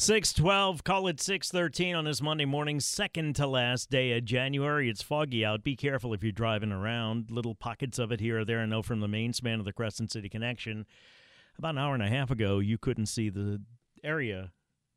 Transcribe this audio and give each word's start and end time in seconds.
612, 0.00 0.84
call 0.84 1.08
it 1.08 1.20
613 1.20 1.96
on 1.96 2.04
this 2.04 2.22
Monday 2.22 2.44
morning, 2.44 2.78
second 2.78 3.34
to 3.34 3.48
last 3.48 3.90
day 3.90 4.16
of 4.16 4.24
January. 4.24 4.88
It's 4.88 5.02
foggy 5.02 5.44
out. 5.44 5.64
Be 5.64 5.74
careful 5.74 6.14
if 6.14 6.22
you're 6.22 6.30
driving 6.30 6.70
around. 6.70 7.32
Little 7.32 7.56
pockets 7.56 7.98
of 7.98 8.12
it 8.12 8.20
here 8.20 8.38
or 8.38 8.44
there. 8.44 8.60
I 8.60 8.66
know 8.66 8.80
from 8.80 9.00
the 9.00 9.08
main 9.08 9.32
span 9.32 9.58
of 9.58 9.64
the 9.64 9.72
Crescent 9.72 10.12
City 10.12 10.28
Connection, 10.28 10.86
about 11.58 11.70
an 11.70 11.78
hour 11.78 11.94
and 11.94 12.02
a 12.04 12.08
half 12.08 12.30
ago, 12.30 12.60
you 12.60 12.78
couldn't 12.78 13.06
see 13.06 13.28
the 13.28 13.60
area, 14.04 14.52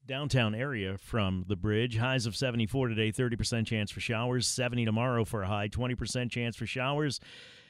downtown 0.05 0.53
area 0.53 0.99
from 0.99 1.46
the 1.47 1.56
bridge. 1.56 1.97
Highs 1.97 2.28
of 2.28 2.36
74 2.36 2.90
today, 2.90 3.12
30% 3.12 3.65
chance 3.65 3.90
for 3.90 4.02
showers. 4.02 4.46
70 4.46 4.86
tomorrow 4.86 5.26
for 5.26 5.42
a 5.42 5.47
high, 5.47 5.68
20% 5.68 6.29
chance 6.29 6.56
for 6.56 6.68
showers. 6.68 7.20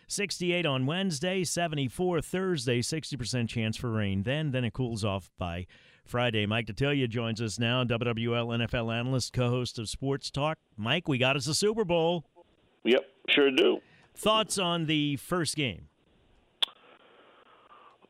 68 0.09 0.65
on 0.65 0.85
Wednesday, 0.85 1.45
74 1.45 2.19
Thursday, 2.19 2.81
60% 2.81 3.47
chance 3.47 3.77
for 3.77 3.89
rain. 3.89 4.23
Then, 4.23 4.51
then 4.51 4.65
it 4.65 4.73
cools 4.73 5.05
off 5.05 5.31
by 5.37 5.65
Friday. 6.05 6.45
Mike 6.45 6.67
Detillier 6.67 7.09
joins 7.09 7.41
us 7.41 7.59
now, 7.59 7.83
WWL 7.83 8.67
NFL 8.67 8.93
analyst, 8.93 9.33
co-host 9.33 9.79
of 9.79 9.89
Sports 9.89 10.29
Talk. 10.29 10.57
Mike, 10.77 11.07
we 11.07 11.17
got 11.17 11.35
us 11.35 11.47
a 11.47 11.55
Super 11.55 11.85
Bowl. 11.85 12.25
Yep, 12.83 13.01
sure 13.29 13.51
do. 13.51 13.79
Thoughts 14.15 14.57
on 14.57 14.85
the 14.85 15.15
first 15.17 15.55
game? 15.55 15.87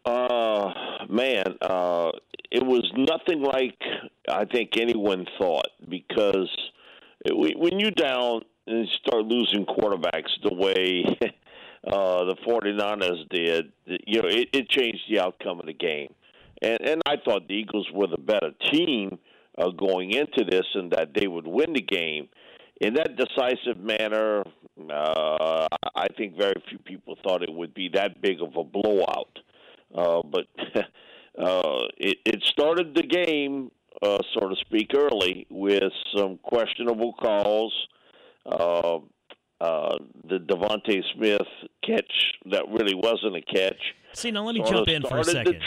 Uh, 0.06 0.74
man, 1.10 1.46
uh, 1.62 2.12
it 2.50 2.66
was 2.66 2.92
nothing 2.98 3.42
like 3.42 3.78
I 4.28 4.46
think 4.46 4.78
anyone 4.78 5.26
thought 5.38 5.68
because 5.88 6.50
it, 7.26 7.58
when 7.58 7.80
you 7.80 7.92
down 7.92 8.42
and 8.68 8.88
start 9.06 9.26
losing 9.26 9.66
quarterbacks 9.66 10.30
the 10.44 10.54
way 10.54 11.04
uh, 11.88 12.26
the 12.26 12.36
49ers 12.48 13.30
did, 13.30 13.72
you 14.08 14.22
know, 14.22 14.28
it, 14.28 14.50
it 14.54 14.70
changed 14.70 15.02
the 15.10 15.20
outcome 15.20 15.60
of 15.60 15.66
the 15.66 15.74
game. 15.74 16.14
And, 16.62 16.78
and 16.82 17.02
I 17.06 17.16
thought 17.24 17.48
the 17.48 17.56
Eagles 17.56 17.88
were 17.94 18.08
the 18.08 18.18
better 18.18 18.52
team 18.72 19.18
uh, 19.58 19.70
going 19.70 20.12
into 20.12 20.44
this 20.50 20.66
and 20.76 20.92
that 20.92 21.14
they 21.16 21.28
would 21.28 21.48
win 21.48 21.74
the 21.74 21.82
game. 21.82 22.30
In 22.80 22.96
that 22.96 23.16
decisive 23.16 23.78
manner, 23.78 24.44
uh, 24.90 25.68
I 25.96 26.08
think 26.18 26.38
very 26.38 26.62
few 26.68 26.80
people 26.80 27.16
thought 27.24 27.44
it 27.44 27.54
would 27.54 27.74
be 27.74 27.90
that 27.94 28.22
big 28.22 28.42
of 28.42 28.56
a 28.56 28.64
blowout. 28.64 29.40
Uh, 29.94 30.22
but 30.24 30.48
uh, 31.38 31.84
it, 31.98 32.18
it 32.26 32.44
started 32.46 32.96
the 32.96 33.04
game, 33.04 33.72
uh, 34.02 34.18
so 34.34 34.50
to 34.50 34.56
speak, 34.62 34.92
early 34.96 35.46
with 35.50 35.92
some 36.16 36.40
questionable 36.42 37.14
calls. 37.14 37.74
Uh, 38.46 39.00
uh, 39.62 39.98
the 40.28 40.40
DeVonta 40.40 41.04
Smith 41.16 41.48
catch 41.86 42.12
that 42.50 42.64
really 42.70 42.96
wasn't 42.96 43.36
a 43.36 43.42
catch. 43.42 43.80
See, 44.14 44.32
now 44.32 44.44
let 44.44 44.56
me 44.56 44.64
jump 44.68 44.88
in 44.88 45.04
for 45.04 45.20
a 45.20 45.24
second. 45.24 45.62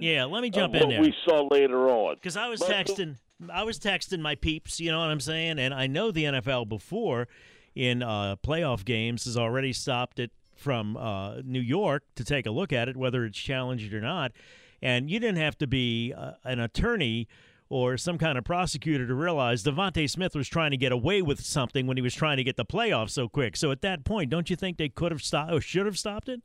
yeah, 0.00 0.24
let 0.24 0.42
me 0.42 0.48
jump 0.48 0.74
in 0.74 0.88
there. 0.88 1.00
we 1.00 1.14
saw 1.26 1.46
later 1.50 1.90
on. 1.90 2.14
Because 2.14 2.36
I 2.38 2.48
was 2.48 2.60
but 2.60 2.70
texting, 2.70 3.16
I 3.52 3.64
was 3.64 3.78
texting 3.78 4.20
my 4.20 4.34
peeps. 4.34 4.80
You 4.80 4.90
know 4.90 4.98
what 4.98 5.10
I'm 5.10 5.20
saying? 5.20 5.58
And 5.58 5.74
I 5.74 5.86
know 5.86 6.10
the 6.10 6.24
NFL 6.24 6.68
before 6.70 7.28
in 7.74 8.02
uh, 8.02 8.36
playoff 8.36 8.84
games 8.84 9.26
has 9.26 9.36
already 9.36 9.74
stopped 9.74 10.18
it 10.18 10.30
from 10.56 10.96
uh, 10.96 11.42
New 11.44 11.60
York 11.60 12.04
to 12.14 12.24
take 12.24 12.46
a 12.46 12.50
look 12.50 12.72
at 12.72 12.88
it, 12.88 12.96
whether 12.96 13.26
it's 13.26 13.38
challenged 13.38 13.92
or 13.92 14.00
not. 14.00 14.32
And 14.80 15.10
you 15.10 15.20
didn't 15.20 15.38
have 15.38 15.58
to 15.58 15.66
be 15.66 16.14
uh, 16.16 16.32
an 16.44 16.60
attorney 16.60 17.28
or 17.68 17.96
some 17.96 18.18
kind 18.18 18.38
of 18.38 18.44
prosecutor 18.44 19.06
to 19.06 19.14
realize 19.14 19.62
DeVonta 19.62 20.08
Smith 20.08 20.34
was 20.34 20.48
trying 20.48 20.70
to 20.70 20.76
get 20.76 20.92
away 20.92 21.22
with 21.22 21.40
something 21.40 21.86
when 21.86 21.96
he 21.96 22.02
was 22.02 22.14
trying 22.14 22.36
to 22.36 22.44
get 22.44 22.56
the 22.56 22.64
playoffs 22.64 23.10
so 23.10 23.28
quick. 23.28 23.56
So 23.56 23.70
at 23.70 23.82
that 23.82 24.04
point, 24.04 24.30
don't 24.30 24.50
you 24.50 24.56
think 24.56 24.76
they 24.76 24.88
could 24.88 25.12
have 25.12 25.22
stopped 25.22 25.52
or 25.52 25.60
should 25.60 25.86
have 25.86 25.98
stopped 25.98 26.28
it? 26.28 26.42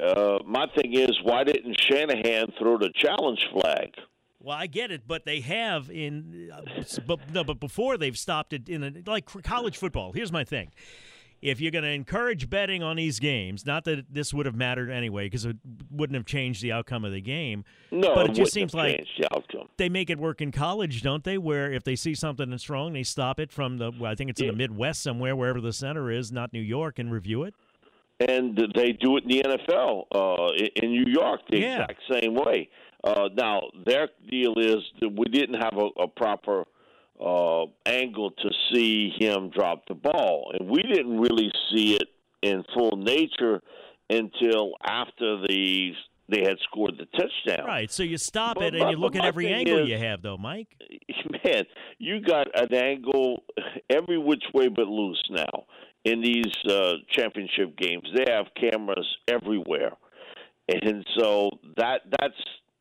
Uh, 0.00 0.38
my 0.46 0.66
thing 0.76 0.94
is, 0.94 1.10
why 1.22 1.42
didn't 1.44 1.80
Shanahan 1.80 2.52
throw 2.58 2.78
the 2.78 2.90
challenge 2.94 3.48
flag? 3.52 3.94
Well, 4.38 4.56
I 4.56 4.68
get 4.68 4.90
it, 4.90 5.02
but 5.06 5.26
they 5.26 5.40
have 5.40 5.90
in, 5.90 6.50
uh, 6.54 6.82
but 7.06 7.18
no, 7.32 7.44
but 7.44 7.60
before 7.60 7.98
they've 7.98 8.16
stopped 8.16 8.52
it 8.52 8.68
in 8.68 8.82
a, 8.82 8.92
like 9.06 9.26
college 9.42 9.76
football. 9.76 10.12
Here's 10.12 10.32
my 10.32 10.44
thing: 10.44 10.70
if 11.42 11.60
you're 11.60 11.70
going 11.70 11.84
to 11.84 11.90
encourage 11.90 12.50
betting 12.50 12.82
on 12.82 12.96
these 12.96 13.18
games, 13.18 13.64
not 13.64 13.84
that 13.84 14.12
this 14.12 14.34
would 14.34 14.46
have 14.46 14.54
mattered 14.54 14.90
anyway, 14.90 15.26
because 15.26 15.46
it 15.46 15.56
wouldn't 15.90 16.14
have 16.14 16.26
changed 16.26 16.62
the 16.62 16.72
outcome 16.72 17.04
of 17.04 17.12
the 17.12 17.20
game. 17.20 17.64
No, 17.90 18.14
but 18.14 18.30
it, 18.30 18.32
just 18.34 18.52
seems 18.52 18.74
like 18.74 19.06
the 19.18 19.64
they 19.76 19.88
make 19.88 20.10
it 20.10 20.18
work 20.18 20.40
in 20.40 20.52
college, 20.52 21.02
don't 21.02 21.24
they? 21.24 21.38
Where 21.38 21.72
if 21.72 21.84
they 21.84 21.96
see 21.96 22.14
something 22.14 22.50
that's 22.50 22.68
wrong, 22.68 22.92
they 22.92 23.02
stop 23.02 23.40
it 23.40 23.50
from 23.50 23.78
the. 23.78 23.92
Well, 23.98 24.10
I 24.10 24.14
think 24.14 24.30
it's 24.30 24.40
yeah. 24.40 24.48
in 24.48 24.54
the 24.54 24.58
Midwest 24.58 25.02
somewhere, 25.02 25.34
wherever 25.34 25.60
the 25.60 25.72
center 25.72 26.10
is, 26.10 26.30
not 26.30 26.52
New 26.52 26.60
York, 26.60 26.98
and 26.98 27.10
review 27.10 27.44
it. 27.44 27.54
And 28.20 28.60
they 28.74 28.92
do 28.92 29.16
it 29.16 29.24
in 29.24 29.30
the 29.30 29.42
NFL 29.42 30.04
uh, 30.14 30.52
in 30.76 30.90
New 30.90 31.10
York 31.10 31.40
the 31.48 31.58
yeah. 31.58 31.84
exact 31.84 32.00
same 32.10 32.34
way. 32.34 32.68
Uh, 33.02 33.30
now 33.34 33.62
their 33.86 34.08
deal 34.30 34.54
is 34.58 34.78
that 35.00 35.08
we 35.08 35.24
didn't 35.26 35.54
have 35.54 35.72
a, 35.78 36.02
a 36.02 36.06
proper 36.06 36.64
uh, 37.20 37.66
angle 37.86 38.30
to 38.30 38.50
see 38.72 39.12
him 39.18 39.50
drop 39.50 39.86
the 39.86 39.94
ball, 39.94 40.52
and 40.58 40.68
we 40.68 40.82
didn't 40.82 41.18
really 41.20 41.50
see 41.72 41.94
it 41.94 42.08
in 42.42 42.64
full 42.74 42.96
nature 42.96 43.60
until 44.08 44.72
after 44.84 45.42
the 45.46 45.92
they 46.30 46.42
had 46.42 46.58
scored 46.70 46.92
the 46.96 47.06
touchdown. 47.18 47.66
Right. 47.66 47.90
So 47.90 48.02
you 48.02 48.16
stop 48.16 48.56
but, 48.56 48.66
it 48.66 48.74
and 48.80 48.90
you 48.90 48.96
look 48.96 49.16
at 49.16 49.24
every 49.24 49.52
angle 49.52 49.80
is, 49.80 49.88
you 49.88 49.98
have, 49.98 50.22
though, 50.22 50.38
Mike. 50.38 50.68
Man, 51.44 51.64
you 51.98 52.20
got 52.20 52.46
an 52.54 52.72
angle 52.72 53.42
every 53.90 54.16
which 54.16 54.44
way 54.54 54.68
but 54.68 54.86
loose 54.86 55.22
now 55.28 55.64
in 56.04 56.22
these 56.22 56.72
uh, 56.72 56.92
championship 57.10 57.76
games. 57.76 58.04
They 58.14 58.32
have 58.32 58.46
cameras 58.58 59.06
everywhere, 59.28 59.92
and 60.68 61.04
so 61.18 61.50
that 61.76 62.02
that's 62.20 62.34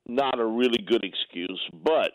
not 0.07 0.39
a 0.39 0.45
really 0.45 0.83
good 0.87 1.03
excuse, 1.03 1.61
but 1.83 2.11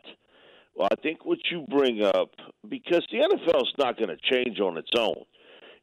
well, 0.74 0.88
I 0.90 0.96
think 1.02 1.24
what 1.24 1.38
you 1.50 1.64
bring 1.68 2.02
up, 2.02 2.30
because 2.68 3.06
the 3.10 3.18
NFL 3.18 3.62
is 3.62 3.74
not 3.78 3.96
going 3.96 4.08
to 4.08 4.16
change 4.30 4.60
on 4.60 4.76
its 4.76 4.90
own. 4.98 5.24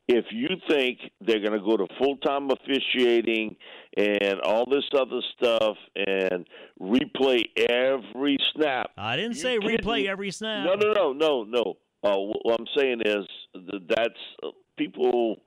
If 0.08 0.26
you 0.32 0.48
think 0.68 1.00
they're 1.22 1.40
going 1.40 1.58
to 1.58 1.60
go 1.60 1.78
to 1.78 1.88
full 1.98 2.18
time 2.18 2.50
officiating 2.50 3.56
and 3.96 4.42
all 4.42 4.66
this 4.70 4.84
other 4.94 5.22
stuff 5.38 5.78
and 5.96 6.46
replay 6.82 7.44
every 7.70 8.38
snap, 8.54 8.92
I 8.98 9.16
didn't 9.16 9.36
say 9.36 9.58
replay 9.60 10.08
every 10.08 10.32
snap. 10.32 10.66
No, 10.66 10.74
no, 10.74 10.92
no, 10.94 11.14
no, 11.14 11.44
no. 11.44 11.78
Uh, 12.04 12.18
what 12.18 12.60
I'm 12.60 12.66
saying 12.76 13.02
is 13.06 13.26
that 13.54 13.88
that's 13.88 14.20
uh, 14.44 14.50
people 14.76 15.38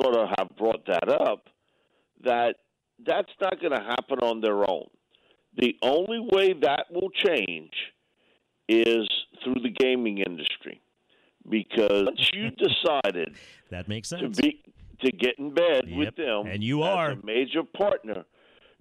sort 0.00 0.16
of 0.16 0.28
have 0.38 0.56
brought 0.56 0.86
that 0.86 1.08
up. 1.08 1.48
That 2.24 2.54
that's 3.04 3.32
not 3.40 3.60
going 3.60 3.72
to 3.72 3.82
happen 3.82 4.20
on 4.20 4.40
their 4.40 4.58
own. 4.70 4.86
The 5.56 5.74
only 5.82 6.20
way 6.20 6.54
that 6.62 6.86
will 6.90 7.10
change 7.10 7.72
is 8.68 9.08
through 9.42 9.62
the 9.62 9.70
gaming 9.70 10.18
industry. 10.18 10.80
Because 11.48 12.06
once 12.06 12.30
you 12.34 12.50
decided 12.50 13.34
that 13.70 13.88
makes 13.88 14.08
sense. 14.08 14.36
to 14.36 14.42
be 14.42 14.62
to 15.00 15.12
get 15.12 15.38
in 15.38 15.54
bed 15.54 15.84
yep. 15.86 15.98
with 15.98 16.16
them 16.16 16.46
and 16.46 16.62
you 16.62 16.82
are. 16.82 17.12
a 17.12 17.24
major 17.24 17.62
partner. 17.62 18.24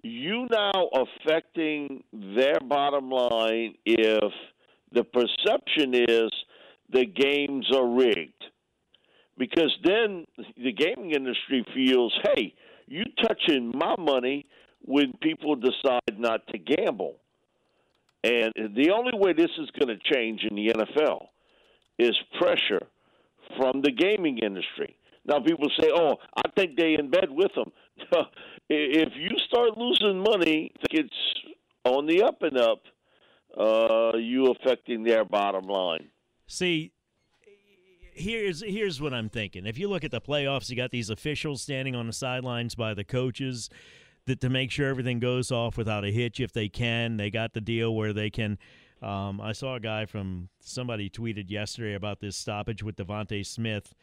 You 0.03 0.47
now 0.51 0.89
affecting 0.93 2.03
their 2.11 2.59
bottom 2.67 3.09
line 3.09 3.75
if 3.85 4.33
the 4.91 5.03
perception 5.03 5.93
is 5.93 6.31
the 6.91 7.05
games 7.05 7.67
are 7.73 7.87
rigged. 7.87 8.43
Because 9.37 9.75
then 9.83 10.25
the 10.57 10.71
gaming 10.71 11.11
industry 11.11 11.65
feels 11.73 12.13
hey 12.23 12.53
you 12.87 13.03
touching 13.21 13.71
my 13.75 13.95
money 13.99 14.45
when 14.81 15.13
people 15.21 15.55
decide 15.55 16.17
not 16.17 16.47
to 16.47 16.57
gamble 16.57 17.19
and 18.23 18.53
the 18.75 18.91
only 18.91 19.17
way 19.17 19.33
this 19.33 19.51
is 19.57 19.69
going 19.79 19.87
to 19.87 20.13
change 20.13 20.43
in 20.49 20.55
the 20.55 20.69
NFL 20.69 21.27
is 21.99 22.15
pressure 22.39 22.85
from 23.57 23.81
the 23.81 23.91
gaming 23.91 24.39
industry. 24.39 24.95
Now, 25.25 25.39
people 25.39 25.69
say, 25.79 25.89
oh, 25.93 26.15
I 26.35 26.49
think 26.55 26.77
they 26.77 26.95
in 26.97 27.09
bed 27.09 27.29
with 27.29 27.51
them. 27.53 27.71
if 28.69 29.09
you 29.15 29.37
start 29.47 29.77
losing 29.77 30.19
money, 30.19 30.71
it's 30.91 31.13
on 31.83 32.05
the 32.05 32.23
up 32.23 32.41
and 32.41 32.57
up, 32.57 32.81
uh, 33.57 34.17
you 34.17 34.51
affecting 34.51 35.03
their 35.03 35.25
bottom 35.25 35.65
line. 35.65 36.09
See, 36.47 36.91
here's 38.13 38.61
here's 38.61 39.01
what 39.01 39.13
I'm 39.13 39.29
thinking. 39.29 39.65
If 39.65 39.77
you 39.77 39.89
look 39.89 40.03
at 40.03 40.11
the 40.11 40.21
playoffs, 40.21 40.69
you 40.69 40.75
got 40.75 40.91
these 40.91 41.09
officials 41.09 41.61
standing 41.61 41.95
on 41.95 42.07
the 42.07 42.13
sidelines 42.13 42.75
by 42.75 42.93
the 42.93 43.03
coaches 43.03 43.69
that 44.27 44.41
to 44.41 44.49
make 44.49 44.71
sure 44.71 44.87
everything 44.87 45.19
goes 45.19 45.51
off 45.51 45.77
without 45.77 46.05
a 46.05 46.11
hitch 46.11 46.39
if 46.39 46.53
they 46.53 46.69
can. 46.69 47.17
They 47.17 47.29
got 47.29 47.53
the 47.53 47.61
deal 47.61 47.95
where 47.95 48.13
they 48.13 48.29
can. 48.29 48.57
Um, 49.01 49.41
I 49.41 49.51
saw 49.51 49.75
a 49.75 49.79
guy 49.79 50.05
from 50.05 50.49
somebody 50.59 51.09
tweeted 51.09 51.49
yesterday 51.49 51.95
about 51.95 52.19
this 52.19 52.35
stoppage 52.35 52.83
with 52.83 52.95
DeVonta 52.95 53.45
Smith 53.45 53.93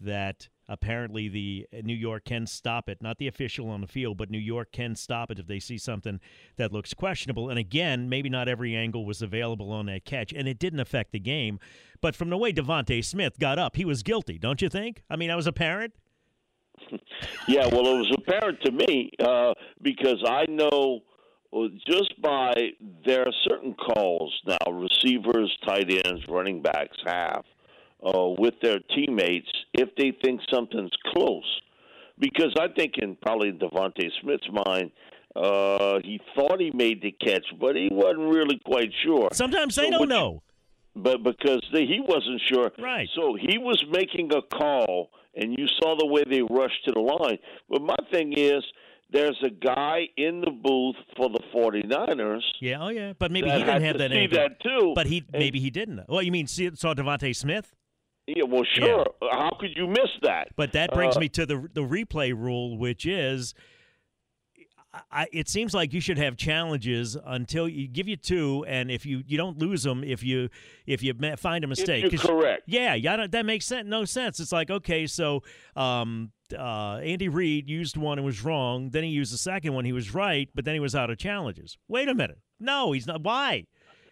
that 0.00 0.48
apparently 0.68 1.28
the 1.28 1.66
New 1.82 1.94
York 1.94 2.24
can 2.24 2.46
stop 2.46 2.88
it, 2.88 3.02
not 3.02 3.18
the 3.18 3.26
official 3.26 3.68
on 3.68 3.80
the 3.80 3.86
field, 3.86 4.16
but 4.16 4.30
New 4.30 4.38
York 4.38 4.72
can 4.72 4.94
stop 4.94 5.30
it 5.30 5.38
if 5.38 5.46
they 5.46 5.58
see 5.58 5.76
something 5.76 6.20
that 6.56 6.72
looks 6.72 6.94
questionable. 6.94 7.50
And 7.50 7.58
again, 7.58 8.08
maybe 8.08 8.28
not 8.28 8.48
every 8.48 8.74
angle 8.74 9.04
was 9.04 9.20
available 9.20 9.72
on 9.72 9.86
that 9.86 10.04
catch, 10.04 10.32
and 10.32 10.48
it 10.48 10.58
didn't 10.58 10.80
affect 10.80 11.12
the 11.12 11.18
game. 11.18 11.58
But 12.00 12.16
from 12.16 12.30
the 12.30 12.38
way 12.38 12.52
DeVonta 12.52 13.04
Smith 13.04 13.38
got 13.38 13.58
up, 13.58 13.76
he 13.76 13.84
was 13.84 14.02
guilty, 14.02 14.38
don't 14.38 14.62
you 14.62 14.68
think? 14.68 15.02
I 15.10 15.16
mean, 15.16 15.30
I 15.30 15.36
was 15.36 15.46
a 15.46 15.52
parent. 15.52 15.92
yeah, 17.48 17.66
well, 17.66 17.86
it 17.86 17.98
was 17.98 18.16
apparent 18.18 18.60
to 18.62 18.72
me 18.72 19.10
uh, 19.20 19.54
because 19.82 20.22
I 20.26 20.46
know 20.48 21.00
just 21.86 22.20
by 22.22 22.52
there 23.04 23.22
are 23.22 23.32
certain 23.48 23.74
calls 23.74 24.32
now, 24.46 24.72
receivers, 24.72 25.56
tight 25.66 25.90
ends, 25.90 26.22
running 26.28 26.62
backs 26.62 26.96
have 27.04 27.44
uh, 28.06 28.28
with 28.38 28.54
their 28.62 28.78
teammates 28.94 29.48
if 29.74 29.88
they 29.96 30.12
think 30.22 30.40
something's 30.52 30.92
close. 31.12 31.60
Because 32.18 32.54
I 32.58 32.68
think 32.68 32.94
in 32.98 33.16
probably 33.16 33.52
DeVonta 33.52 34.10
Smith's 34.20 34.48
mind, 34.66 34.90
uh, 35.34 36.00
he 36.04 36.20
thought 36.34 36.60
he 36.60 36.70
made 36.72 37.02
the 37.02 37.12
catch, 37.12 37.46
but 37.58 37.76
he 37.76 37.88
wasn't 37.90 38.28
really 38.32 38.60
quite 38.64 38.90
sure. 39.02 39.28
Sometimes 39.32 39.74
they 39.76 39.84
so 39.84 39.90
don't 39.90 40.08
know. 40.08 40.42
but 40.94 41.22
because 41.22 41.64
they, 41.72 41.86
he 41.86 42.00
wasn't 42.00 42.40
sure. 42.52 42.72
Right. 42.78 43.08
So 43.14 43.36
he 43.40 43.58
was 43.58 43.82
making 43.90 44.32
a 44.34 44.42
call, 44.42 45.10
and 45.34 45.56
you 45.56 45.66
saw 45.80 45.96
the 45.98 46.06
way 46.06 46.22
they 46.28 46.42
rushed 46.42 46.84
to 46.86 46.92
the 46.92 47.00
line. 47.00 47.38
But 47.68 47.82
my 47.82 47.96
thing 48.10 48.32
is, 48.36 48.62
there's 49.12 49.38
a 49.44 49.50
guy 49.50 50.08
in 50.16 50.40
the 50.40 50.50
booth 50.50 50.96
for 51.16 51.28
the 51.28 51.40
49ers. 51.54 52.42
Yeah, 52.60 52.78
oh 52.80 52.88
yeah, 52.88 53.12
but 53.18 53.30
maybe 53.30 53.50
he 53.50 53.58
didn't 53.58 53.82
have 53.82 53.98
that. 53.98 54.10
See 54.10 54.26
that 54.28 54.60
too. 54.60 54.92
But 54.94 55.06
he 55.06 55.24
maybe 55.32 55.60
he 55.60 55.70
didn't. 55.70 56.08
Well, 56.08 56.22
you 56.22 56.32
mean 56.32 56.46
see, 56.46 56.70
saw 56.74 56.94
DeVonta 56.94 57.34
Smith? 57.34 57.74
Yeah, 58.26 58.44
well, 58.44 58.62
sure. 58.76 59.06
Yeah. 59.22 59.28
How 59.32 59.56
could 59.58 59.70
you 59.74 59.88
miss 59.88 60.10
that? 60.22 60.48
But 60.56 60.72
that 60.72 60.92
brings 60.92 61.16
uh, 61.16 61.20
me 61.20 61.28
to 61.30 61.46
the 61.46 61.68
the 61.72 61.82
replay 61.82 62.32
rule, 62.36 62.78
which 62.78 63.06
is 63.06 63.54
I, 64.92 65.28
it 65.32 65.48
seems 65.48 65.72
like 65.72 65.92
you 65.92 66.00
should 66.00 66.18
have 66.18 66.36
challenges 66.36 67.16
until 67.24 67.68
you 67.68 67.86
give 67.86 68.08
you 68.08 68.16
two, 68.16 68.64
and 68.66 68.90
if 68.90 69.06
you, 69.06 69.22
you 69.24 69.36
don't 69.36 69.56
lose 69.58 69.84
them, 69.84 70.02
if 70.02 70.24
you 70.24 70.48
if 70.84 71.00
you 71.00 71.14
find 71.36 71.62
a 71.62 71.68
mistake, 71.68 72.10
correct, 72.18 72.64
yeah, 72.66 72.94
yeah, 72.94 73.26
that 73.28 73.46
makes 73.46 73.66
sense. 73.66 73.86
No 73.88 74.04
sense. 74.04 74.40
It's 74.40 74.50
like 74.50 74.68
okay, 74.68 75.06
so 75.06 75.44
um, 75.76 76.32
uh, 76.58 76.96
Andy 76.96 77.28
Reid 77.28 77.68
used 77.68 77.96
one 77.96 78.18
and 78.18 78.24
was 78.24 78.42
wrong. 78.42 78.90
Then 78.90 79.04
he 79.04 79.10
used 79.10 79.32
the 79.32 79.38
second 79.38 79.74
one, 79.74 79.84
he 79.84 79.92
was 79.92 80.12
right, 80.12 80.48
but 80.54 80.64
then 80.64 80.74
he 80.74 80.80
was 80.80 80.96
out 80.96 81.08
of 81.08 81.18
challenges. 81.18 81.78
Wait 81.86 82.08
a 82.08 82.14
minute, 82.14 82.38
no, 82.58 82.90
he's 82.90 83.06
not. 83.06 83.22
Why? 83.22 83.66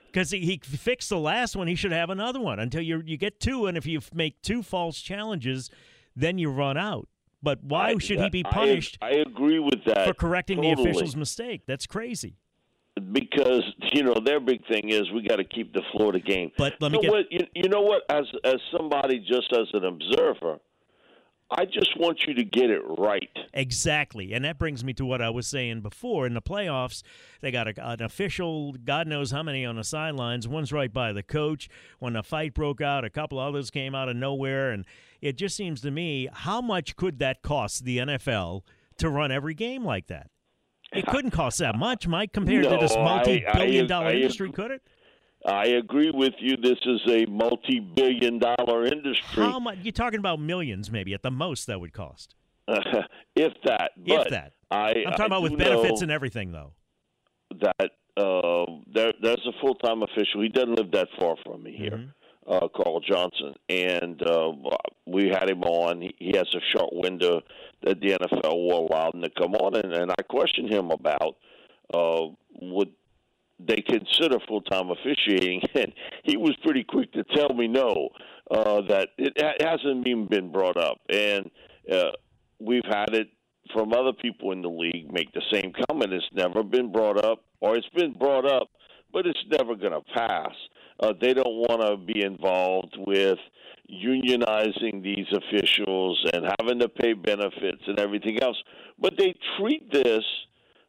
Because 0.07 0.31
he, 0.31 0.41
he 0.41 0.61
fixed 0.63 1.09
the 1.09 1.19
last 1.19 1.57
one, 1.57 1.67
he 1.67 1.75
should 1.75 1.93
have 1.93 2.09
another 2.09 2.41
one 2.41 2.61
until 2.61 2.83
you 2.83 3.03
you 3.05 3.17
get 3.17 3.41
two, 3.41 3.67
and 3.67 3.77
if 3.77 3.85
you 3.85 4.01
make 4.15 4.41
two 4.43 4.63
false 4.63 5.01
challenges, 5.01 5.71
then 6.15 6.39
you 6.39 6.51
run 6.51 6.77
out. 6.77 7.09
But 7.43 7.63
why 7.63 7.91
I, 7.91 7.99
should 7.99 8.21
he 8.21 8.31
be 8.31 8.43
punished? 8.43 8.99
I, 9.01 9.07
I, 9.07 9.11
agree 9.27 9.59
with 9.59 9.85
that 9.87 10.07
for 10.07 10.15
correcting 10.15 10.57
totally. 10.57 10.75
the 10.75 10.91
official's 10.91 11.17
mistake. 11.17 11.63
That's 11.67 11.87
crazy. 11.87 12.37
Because 13.13 13.63
you 13.93 14.03
know 14.03 14.17
their 14.25 14.41
big 14.41 14.67
thing 14.67 14.89
is 14.89 15.09
we 15.13 15.23
got 15.23 15.37
to 15.37 15.45
keep 15.45 15.73
the 15.73 15.83
Florida 15.93 16.19
game. 16.19 16.51
But 16.59 16.75
let 16.81 16.91
me 16.91 16.99
you 16.99 17.03
get 17.03 17.11
what, 17.13 17.25
you, 17.31 17.47
you 17.55 17.69
know 17.69 17.81
what? 17.81 18.03
As 18.11 18.25
as 18.43 18.57
somebody 18.77 19.21
just 19.21 19.53
as 19.53 19.69
an 19.73 19.85
observer, 19.85 20.59
I 21.51 21.65
just 21.65 21.99
want 21.99 22.25
you 22.27 22.35
to 22.35 22.45
get 22.45 22.69
it 22.69 22.83
right. 22.99 23.31
Exactly. 23.55 24.35
And 24.35 24.45
that 24.45 24.59
brings 24.59 24.85
me 24.85 24.93
to 24.95 25.07
what 25.07 25.23
I 25.23 25.31
was 25.31 25.47
saying 25.47 25.81
before. 25.81 26.27
In 26.27 26.35
the 26.35 26.43
playoffs, 26.43 27.03
they 27.41 27.51
got 27.51 27.69
a, 27.69 27.89
an 27.91 28.03
official, 28.03 28.73
God 28.73 29.07
knows 29.07 29.31
how 29.31 29.43
many 29.43 29.65
on 29.65 29.77
the 29.77 29.85
sidelines. 29.85 30.47
One's 30.47 30.73
right 30.73 30.93
by 30.93 31.15
the 31.15 31.23
coach. 31.23 31.71
When 32.01 32.13
the 32.13 32.23
fight 32.23 32.53
broke 32.53 32.83
out, 32.83 33.05
a 33.05 33.11
couple 33.11 33.39
others 33.39 33.71
came 33.71 33.95
out 33.95 34.11
of 34.11 34.17
nowhere. 34.17 34.73
And 34.73 34.85
it 35.21 35.37
just 35.37 35.57
seems 35.57 35.81
to 35.83 35.91
me, 35.91 36.29
how 36.33 36.61
much 36.61 36.97
could 36.97 37.19
that 37.19 37.43
cost 37.43 37.85
the 37.85 37.99
NFL 37.99 38.63
to 38.99 39.09
run 39.09 39.33
every 39.33 39.55
game 39.55 39.85
like 39.85 40.07
that? 40.09 40.31
It 40.93 41.07
couldn't 41.07 41.33
cost 41.33 41.59
that 41.59 41.77
much, 41.77 42.09
Mike, 42.09 42.33
compared 42.33 42.65
no, 42.65 42.71
to 42.71 42.77
this 42.79 42.97
multi 42.97 43.45
billion 43.53 43.87
dollar 43.87 44.11
industry, 44.13 44.51
could 44.51 44.71
it? 44.71 44.83
I 45.47 45.67
agree 45.67 46.11
with 46.13 46.35
you. 46.41 46.57
This 46.57 46.79
is 46.85 47.01
a 47.09 47.27
multi-billion-dollar 47.31 48.87
industry. 48.87 49.45
How 49.45 49.61
much? 49.61 49.79
You're 49.83 49.93
talking 49.93 50.19
about 50.19 50.41
millions, 50.41 50.91
maybe 50.91 51.15
at 51.15 51.23
the 51.23 51.31
most 51.31 51.67
that 51.67 51.81
would 51.81 51.93
cost. 51.93 52.35
if 52.69 53.53
that. 53.65 53.93
if 54.05 54.29
that. 54.31 54.53
I, 54.71 54.91
am 54.91 55.13
talking 55.13 55.21
I 55.23 55.27
about 55.27 55.43
with 55.43 55.57
benefits 55.57 56.03
and 56.03 56.11
everything, 56.11 56.53
though. 56.53 56.73
That 57.61 57.91
uh, 58.19 58.65
there, 58.93 59.13
there's 59.23 59.47
a 59.47 59.61
full-time 59.61 60.03
official. 60.03 60.43
He 60.43 60.49
doesn't 60.49 60.75
live 60.75 60.91
that 60.91 61.09
far 61.19 61.37
from 61.45 61.63
me 61.63 61.75
here. 61.77 61.93
Mm-hmm. 61.93 62.09
Uh, 62.49 62.67
Carl 62.75 63.01
Johnson, 63.01 63.55
and 63.69 64.23
uh, 64.23 64.53
we 65.07 65.29
had 65.29 65.51
him 65.51 65.63
on. 65.65 66.01
He, 66.01 66.15
he 66.19 66.37
has 66.37 66.47
a 66.55 66.61
short 66.75 66.95
window 66.95 67.43
that 67.83 68.01
the 68.01 68.13
NFL 68.13 68.55
will 68.55 68.89
allow 68.91 69.11
him 69.13 69.21
to 69.21 69.29
come 69.39 69.55
on, 69.55 69.77
and, 69.77 69.93
and 69.93 70.11
I 70.11 70.23
questioned 70.23 70.73
him 70.73 70.91
about 70.91 71.37
uh, 71.93 72.29
would 72.63 72.91
they 73.59 73.83
consider 73.87 74.39
full 74.47 74.63
time 74.63 74.91
officiating, 74.91 75.63
and 75.75 75.93
he 76.25 76.37
was 76.37 76.57
pretty 76.63 76.85
quick 76.85 77.13
to 77.13 77.25
tell 77.35 77.53
me 77.55 77.67
no, 77.69 78.09
uh, 78.51 78.81
that 78.89 79.09
it 79.19 79.63
hasn't 79.63 80.07
even 80.07 80.27
been 80.27 80.53
brought 80.53 80.77
up, 80.77 80.99
and 81.11 81.51
uh, 81.93 82.13
we've 82.61 82.85
had 82.89 83.15
it 83.15 83.29
from 83.73 83.93
other 83.93 84.13
people 84.13 84.53
in 84.53 84.63
the 84.63 84.69
league 84.69 85.13
make 85.13 85.33
the 85.33 85.43
same 85.53 85.73
comment. 85.89 86.13
It's 86.13 86.25
never 86.33 86.63
been 86.63 86.93
brought 86.93 87.23
up, 87.23 87.45
or 87.61 87.77
it's 87.77 87.89
been 87.95 88.13
brought 88.13 88.47
up, 88.47 88.69
but 89.13 89.27
it's 89.27 89.45
never 89.51 89.75
going 89.75 89.93
to 89.93 90.01
pass. 90.15 90.53
Uh, 91.01 91.13
they 91.21 91.33
don't 91.33 91.47
want 91.47 91.81
to 91.81 91.97
be 91.97 92.25
involved 92.25 92.97
with 93.07 93.39
unionizing 93.91 95.03
these 95.03 95.27
officials 95.33 96.23
and 96.33 96.45
having 96.61 96.79
to 96.81 96.89
pay 96.89 97.13
benefits 97.13 97.83
and 97.87 97.99
everything 97.99 98.43
else. 98.43 98.57
But 98.99 99.15
they 99.17 99.35
treat 99.59 99.91
this 99.93 100.25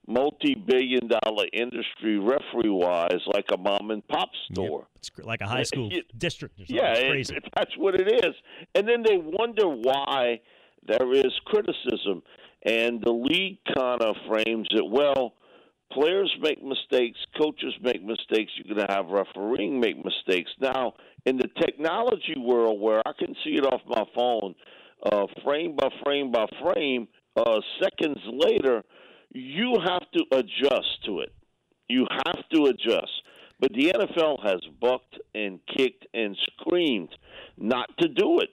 multi-billion 0.09 1.07
dollar 1.07 1.45
industry 1.53 2.17
referee 2.17 2.69
wise 2.69 3.21
like 3.27 3.45
a 3.53 3.57
mom 3.57 3.91
and 3.91 4.05
pop 4.07 4.29
store 4.51 4.79
yep. 4.79 4.87
it's 4.95 5.11
like 5.23 5.41
a 5.41 5.45
high 5.45 5.61
school 5.61 5.87
it, 5.91 6.05
district 6.17 6.55
yeah 6.65 6.93
it, 6.95 7.43
that's 7.55 7.77
what 7.77 7.93
it 7.93 8.11
is 8.11 8.33
and 8.73 8.87
then 8.87 9.03
they 9.03 9.17
wonder 9.17 9.67
why 9.67 10.41
there 10.87 11.13
is 11.13 11.31
criticism 11.45 12.23
and 12.63 13.03
the 13.03 13.11
league 13.11 13.59
kind 13.77 14.01
of 14.01 14.15
frames 14.27 14.67
it 14.71 14.89
well 14.89 15.35
players 15.91 16.33
make 16.41 16.63
mistakes 16.63 17.19
coaches 17.39 17.73
make 17.81 18.03
mistakes 18.03 18.51
you're 18.55 18.75
going 18.75 18.87
to 18.87 18.93
have 18.93 19.07
refereeing 19.07 19.79
make 19.79 19.97
mistakes 20.03 20.51
now 20.59 20.93
in 21.25 21.37
the 21.37 21.49
technology 21.59 22.35
world 22.37 22.79
where 22.79 23.01
i 23.05 23.11
can 23.17 23.35
see 23.43 23.51
it 23.51 23.65
off 23.65 23.81
my 23.87 24.03
phone 24.15 24.53
uh, 25.11 25.25
frame 25.43 25.75
by 25.75 25.89
frame 26.03 26.31
by 26.31 26.45
frame 26.61 27.07
uh, 27.35 27.59
seconds 27.81 28.19
later 28.27 28.83
you 29.31 29.77
have 29.85 30.03
to 30.13 30.25
adjust 30.31 31.05
to 31.05 31.19
it. 31.19 31.33
You 31.87 32.05
have 32.25 32.43
to 32.53 32.65
adjust. 32.65 33.11
But 33.59 33.71
the 33.73 33.91
NFL 33.91 34.43
has 34.43 34.61
bucked 34.79 35.17
and 35.35 35.59
kicked 35.77 36.07
and 36.13 36.35
screamed 36.59 37.09
not 37.57 37.89
to 37.99 38.07
do 38.07 38.39
it. 38.39 38.49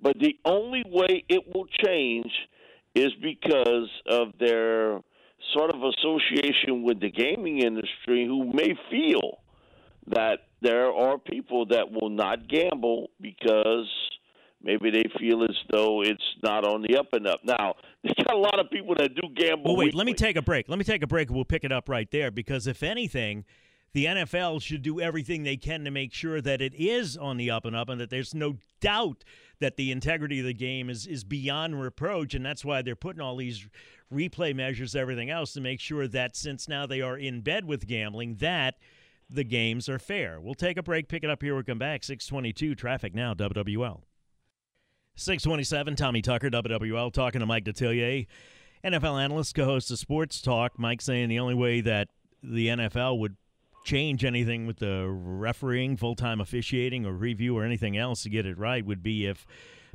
But 0.00 0.18
the 0.18 0.36
only 0.44 0.84
way 0.86 1.24
it 1.28 1.54
will 1.54 1.66
change 1.84 2.30
is 2.94 3.12
because 3.22 3.90
of 4.08 4.28
their 4.40 5.00
sort 5.54 5.70
of 5.70 5.80
association 5.82 6.82
with 6.82 7.00
the 7.00 7.10
gaming 7.10 7.60
industry 7.60 8.26
who 8.26 8.52
may 8.52 8.74
feel 8.90 9.38
that 10.08 10.40
there 10.60 10.92
are 10.92 11.18
people 11.18 11.66
that 11.66 11.90
will 11.90 12.10
not 12.10 12.48
gamble 12.48 13.10
because 13.20 13.88
maybe 14.62 14.90
they 14.90 15.04
feel 15.18 15.44
as 15.44 15.56
though 15.70 16.02
it's 16.02 16.22
not 16.42 16.64
on 16.64 16.82
the 16.82 16.96
up 16.96 17.08
and 17.12 17.26
up. 17.26 17.40
Now, 17.44 17.74
there's 18.02 18.14
got 18.26 18.34
a 18.34 18.38
lot 18.38 18.58
of 18.58 18.70
people 18.70 18.94
that 18.98 19.14
do 19.14 19.28
gamble. 19.34 19.64
Well, 19.64 19.76
wait, 19.76 19.86
weekly. 19.86 19.98
let 19.98 20.06
me 20.06 20.14
take 20.14 20.36
a 20.36 20.42
break. 20.42 20.68
Let 20.68 20.78
me 20.78 20.84
take 20.84 21.02
a 21.02 21.06
break 21.06 21.30
we'll 21.30 21.44
pick 21.44 21.64
it 21.64 21.72
up 21.72 21.88
right 21.88 22.10
there 22.10 22.30
because 22.30 22.66
if 22.66 22.82
anything, 22.82 23.44
the 23.92 24.06
NFL 24.06 24.60
should 24.62 24.82
do 24.82 25.00
everything 25.00 25.42
they 25.44 25.56
can 25.56 25.84
to 25.84 25.90
make 25.90 26.12
sure 26.12 26.40
that 26.40 26.60
it 26.60 26.74
is 26.74 27.16
on 27.16 27.36
the 27.36 27.50
up 27.50 27.64
and 27.64 27.74
up 27.74 27.88
and 27.88 28.00
that 28.00 28.10
there's 28.10 28.34
no 28.34 28.56
doubt 28.80 29.24
that 29.60 29.76
the 29.76 29.90
integrity 29.90 30.40
of 30.40 30.46
the 30.46 30.54
game 30.54 30.88
is, 30.88 31.06
is 31.06 31.24
beyond 31.24 31.80
reproach. 31.80 32.34
And 32.34 32.44
that's 32.44 32.64
why 32.64 32.82
they're 32.82 32.96
putting 32.96 33.20
all 33.20 33.36
these 33.36 33.66
replay 34.12 34.54
measures, 34.54 34.94
everything 34.94 35.30
else, 35.30 35.52
to 35.54 35.60
make 35.60 35.80
sure 35.80 36.06
that 36.08 36.36
since 36.36 36.68
now 36.68 36.86
they 36.86 37.00
are 37.00 37.16
in 37.16 37.40
bed 37.40 37.64
with 37.64 37.86
gambling, 37.86 38.36
that 38.36 38.76
the 39.28 39.44
games 39.44 39.88
are 39.88 39.98
fair. 39.98 40.40
We'll 40.40 40.54
take 40.54 40.76
a 40.76 40.82
break, 40.82 41.08
pick 41.08 41.24
it 41.24 41.30
up 41.30 41.42
here. 41.42 41.54
We'll 41.54 41.64
come 41.64 41.78
back. 41.78 42.04
622 42.04 42.74
traffic 42.74 43.14
now, 43.14 43.34
WWL. 43.34 44.02
627, 45.16 45.96
Tommy 45.96 46.22
Tucker, 46.22 46.48
WWL, 46.48 47.12
talking 47.12 47.40
to 47.40 47.46
Mike 47.46 47.64
Detillier, 47.64 48.26
NFL 48.84 49.20
analyst, 49.20 49.54
co 49.54 49.64
host 49.64 49.90
of 49.90 49.98
Sports 49.98 50.40
Talk. 50.40 50.78
Mike 50.78 51.00
saying 51.00 51.28
the 51.28 51.40
only 51.40 51.54
way 51.54 51.80
that 51.80 52.08
the 52.40 52.68
NFL 52.68 53.18
would 53.18 53.36
change 53.84 54.24
anything 54.24 54.66
with 54.66 54.78
the 54.78 55.06
refereeing, 55.08 55.96
full 55.96 56.14
time 56.14 56.40
officiating, 56.40 57.06
or 57.06 57.12
review, 57.12 57.56
or 57.56 57.64
anything 57.64 57.96
else 57.96 58.22
to 58.22 58.30
get 58.30 58.46
it 58.46 58.58
right 58.58 58.84
would 58.84 59.02
be 59.02 59.26
if 59.26 59.46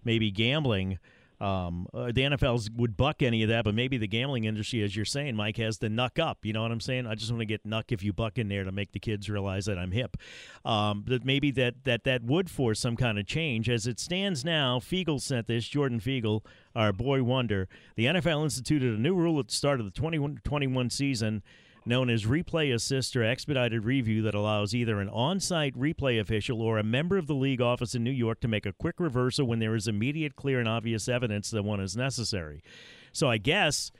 maybe 0.03 0.31
gambling 0.31 0.99
um, 1.43 1.87
uh, 1.93 2.05
the 2.05 2.21
NFL 2.21 2.69
would 2.77 2.95
buck 2.95 3.21
any 3.21 3.43
of 3.43 3.49
that, 3.49 3.65
but 3.65 3.75
maybe 3.75 3.97
the 3.97 4.07
gambling 4.07 4.45
industry, 4.45 4.81
as 4.81 4.95
you're 4.95 5.03
saying, 5.03 5.35
Mike, 5.35 5.57
has 5.57 5.77
the 5.77 5.89
nuck 5.89 6.17
up. 6.17 6.45
You 6.45 6.53
know 6.53 6.61
what 6.61 6.71
I'm 6.71 6.79
saying? 6.79 7.05
I 7.05 7.15
just 7.15 7.31
want 7.31 7.41
to 7.41 7.45
get 7.45 7.67
nuck 7.67 7.85
if 7.91 8.01
you 8.01 8.13
buck 8.13 8.37
in 8.37 8.47
there 8.47 8.63
to 8.63 8.71
make 8.71 8.93
the 8.93 8.99
kids 8.99 9.29
realize 9.29 9.65
that 9.65 9.77
I'm 9.77 9.91
hip. 9.91 10.15
Um, 10.63 11.03
that 11.07 11.25
maybe 11.25 11.51
that 11.51 11.83
that 11.83 12.05
that 12.05 12.23
would 12.23 12.49
force 12.49 12.79
some 12.79 12.95
kind 12.95 13.19
of 13.19 13.25
change. 13.25 13.69
As 13.69 13.87
it 13.87 13.99
stands 13.99 14.45
now, 14.45 14.79
Fiegel 14.79 15.19
sent 15.19 15.47
this. 15.47 15.67
Jordan 15.67 15.99
Fiegel, 15.99 16.45
our 16.75 16.93
boy 16.93 17.23
wonder. 17.23 17.67
The 17.97 18.05
NFL 18.05 18.43
instituted 18.43 18.97
a 18.97 19.01
new 19.01 19.13
rule 19.13 19.37
at 19.39 19.49
the 19.49 19.53
start 19.53 19.81
of 19.81 19.85
the 19.85 19.91
2021 19.91 20.89
season 20.91 21.43
known 21.85 22.09
as 22.09 22.25
Replay 22.25 22.73
Assist 22.73 23.15
or 23.15 23.23
Expedited 23.23 23.85
Review 23.85 24.21
that 24.23 24.33
allows 24.33 24.73
either 24.73 24.99
an 24.99 25.09
on 25.09 25.39
site 25.39 25.77
replay 25.77 26.19
official 26.19 26.61
or 26.61 26.77
a 26.77 26.83
member 26.83 27.17
of 27.17 27.27
the 27.27 27.35
league 27.35 27.61
office 27.61 27.95
in 27.95 28.03
New 28.03 28.11
York 28.11 28.39
to 28.41 28.47
make 28.47 28.65
a 28.65 28.73
quick 28.73 28.99
reversal 28.99 29.45
when 29.45 29.59
there 29.59 29.75
is 29.75 29.87
immediate, 29.87 30.35
clear, 30.35 30.59
and 30.59 30.67
obvious 30.67 31.07
evidence 31.07 31.49
that 31.51 31.63
one 31.63 31.79
is 31.79 31.95
necessary. 31.95 32.63
So 33.11 33.29
I 33.29 33.37
guess 33.37 33.91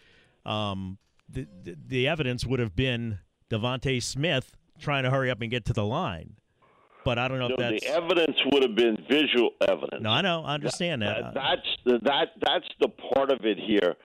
um, 0.45 0.97
the, 1.29 1.47
the, 1.63 1.75
the 1.87 2.07
evidence 2.07 2.45
would 2.45 2.59
have 2.59 2.75
been 2.75 3.19
DeVonta 3.49 4.01
Smith 4.01 4.55
trying 4.79 5.03
to 5.03 5.11
hurry 5.11 5.29
up 5.29 5.41
and 5.41 5.51
get 5.51 5.65
to 5.65 5.73
the 5.73 5.85
line. 5.85 6.37
But 7.05 7.19
I 7.19 7.27
don't 7.27 7.37
know 7.37 7.49
no, 7.49 7.55
if 7.55 7.59
that's 7.59 7.83
the 7.83 7.89
evidence 7.89 8.37
would 8.51 8.63
have 8.63 8.75
been 8.75 8.97
visual 9.09 9.49
evidence. 9.67 10.01
no. 10.01 10.09
I 10.09 10.21
know. 10.21 10.43
I 10.43 10.53
understand 10.53 11.01
that. 11.01 11.21
that. 11.21 11.33
That's 11.33 11.77
the, 11.83 11.99
that 12.03 12.27
that's 12.39 12.67
the 12.79 12.87
part 13.13 13.29
of 13.29 13.39
it 13.43 13.57
here 13.59 13.95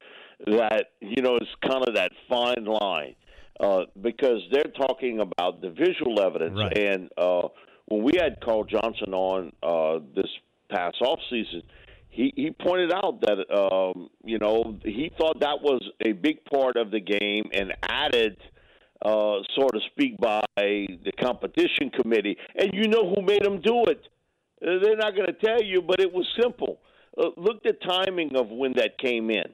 that 0.46 0.86
you 1.00 1.22
know 1.22 1.36
is 1.36 1.48
kind 1.64 1.86
of 1.86 1.94
that 1.94 2.10
fine 2.28 2.64
line 2.64 3.14
uh, 3.60 3.82
because 4.00 4.40
they're 4.52 4.72
talking 4.76 5.20
about 5.20 5.60
the 5.60 5.70
visual 5.70 6.20
evidence 6.20 6.56
Right. 6.58 6.78
and 6.78 7.10
uh, 7.16 7.48
when 7.86 8.02
we 8.02 8.12
had 8.16 8.40
Carl 8.40 8.64
Johnson 8.64 9.14
on 9.14 9.52
uh, 9.62 9.98
this 10.14 10.30
past 10.70 10.96
off 11.02 11.20
season. 11.30 11.62
He, 12.10 12.32
he 12.36 12.50
pointed 12.50 12.92
out 12.92 13.20
that 13.20 13.38
um, 13.54 14.08
you 14.24 14.38
know 14.38 14.76
he 14.82 15.10
thought 15.18 15.40
that 15.40 15.62
was 15.62 15.80
a 16.04 16.12
big 16.12 16.44
part 16.46 16.76
of 16.76 16.90
the 16.90 16.98
game 17.00 17.44
and 17.52 17.72
added 17.82 18.36
uh, 19.04 19.38
so 19.54 19.68
to 19.68 19.78
speak, 19.92 20.16
by 20.18 20.42
the 20.56 21.12
competition 21.20 21.90
committee. 21.90 22.36
And 22.56 22.70
you 22.72 22.88
know 22.88 23.14
who 23.14 23.22
made 23.22 23.44
them 23.44 23.60
do 23.60 23.84
it. 23.84 24.02
Uh, 24.60 24.80
They're 24.82 24.96
not 24.96 25.14
going 25.14 25.28
to 25.28 25.32
tell 25.46 25.62
you, 25.62 25.80
but 25.82 26.00
it 26.00 26.12
was 26.12 26.26
simple. 26.40 26.80
Uh, 27.16 27.28
look 27.36 27.62
the 27.62 27.74
timing 27.74 28.34
of 28.34 28.48
when 28.48 28.72
that 28.72 28.98
came 28.98 29.30
in. 29.30 29.44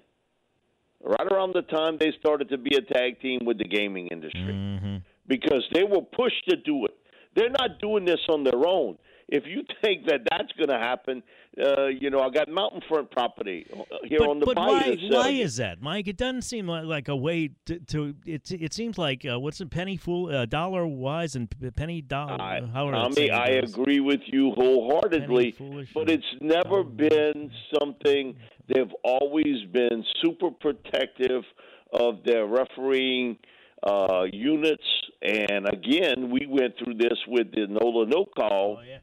Right 1.05 1.31
around 1.31 1.53
the 1.55 1.63
time 1.63 1.99
they 1.99 2.13
started 2.19 2.49
to 2.49 2.57
be 2.57 2.77
a 2.77 2.81
tag 2.81 3.21
team 3.21 3.41
with 3.45 3.59
the 3.59 3.65
gaming 3.65 4.09
industry, 4.09 4.53
hmm 4.53 4.97
because 5.27 5.65
they 5.73 5.83
were 5.83 6.03
pushed 6.03 6.47
to 6.51 6.57
do 6.57 6.85
it. 6.85 6.95
They're 7.35 7.49
not 7.49 7.81
doing 7.81 8.05
this 8.05 8.21
on 8.29 8.45
their 8.45 8.67
own. 8.67 8.99
If 9.28 9.45
you 9.47 9.62
think 9.83 10.07
that 10.07 10.21
that's 10.31 10.52
going 10.52 10.69
to 10.69 10.78
happen, 10.78 11.23
uh, 11.61 11.87
you 11.87 12.11
know, 12.11 12.21
I 12.21 12.31
got 12.31 12.49
mountain 12.49 12.81
front 12.88 13.11
property 13.11 13.66
uh, 13.73 13.85
here 14.04 14.19
But, 14.19 14.28
on 14.28 14.40
the 14.40 14.47
but 14.47 14.57
why, 14.57 14.97
why 15.09 15.28
is 15.31 15.57
that, 15.57 15.81
Mike? 15.81 16.09
It 16.09 16.16
doesn't 16.16 16.43
seem 16.43 16.66
like, 16.66 16.85
like 16.85 17.09
a 17.09 17.16
way 17.16 17.50
to, 17.66 17.78
to 17.78 18.14
it. 18.26 18.50
It 18.50 18.75
seems 18.75 18.99
like 18.99 19.25
uh, 19.25 19.38
what's 19.38 19.61
a 19.61 19.66
penny 19.66 19.97
fool, 19.97 20.35
uh, 20.35 20.47
dollar 20.47 20.87
wise 20.87 21.37
and 21.37 21.49
penny 21.76 22.00
dollar. 22.00 22.40
I, 22.40 22.61
Tommy, 22.61 23.14
saying 23.14 23.31
I 23.31 23.49
agree 23.50 24.00
with 24.00 24.21
you 24.26 24.52
wholeheartedly, 24.52 25.54
but 25.95 26.11
it's 26.11 26.25
never 26.40 26.83
dumb. 26.83 26.97
been 26.97 27.50
something 27.78 28.37
they've 28.69 28.93
always 29.04 29.64
been 29.73 30.04
super 30.23 30.50
protective 30.50 31.45
of 31.93 32.25
their 32.25 32.47
refereeing 32.47 33.38
uh, 33.87 34.25
units. 34.33 34.83
And 35.23 35.66
again, 35.69 36.31
we 36.31 36.47
went 36.47 36.75
through 36.83 36.95
this 36.95 37.19
with 37.28 37.52
the 37.52 37.66
Nola 37.69 38.07
no 38.07 38.25
call, 38.25 38.78
Oh, 38.81 38.83
yeah. 38.83 38.99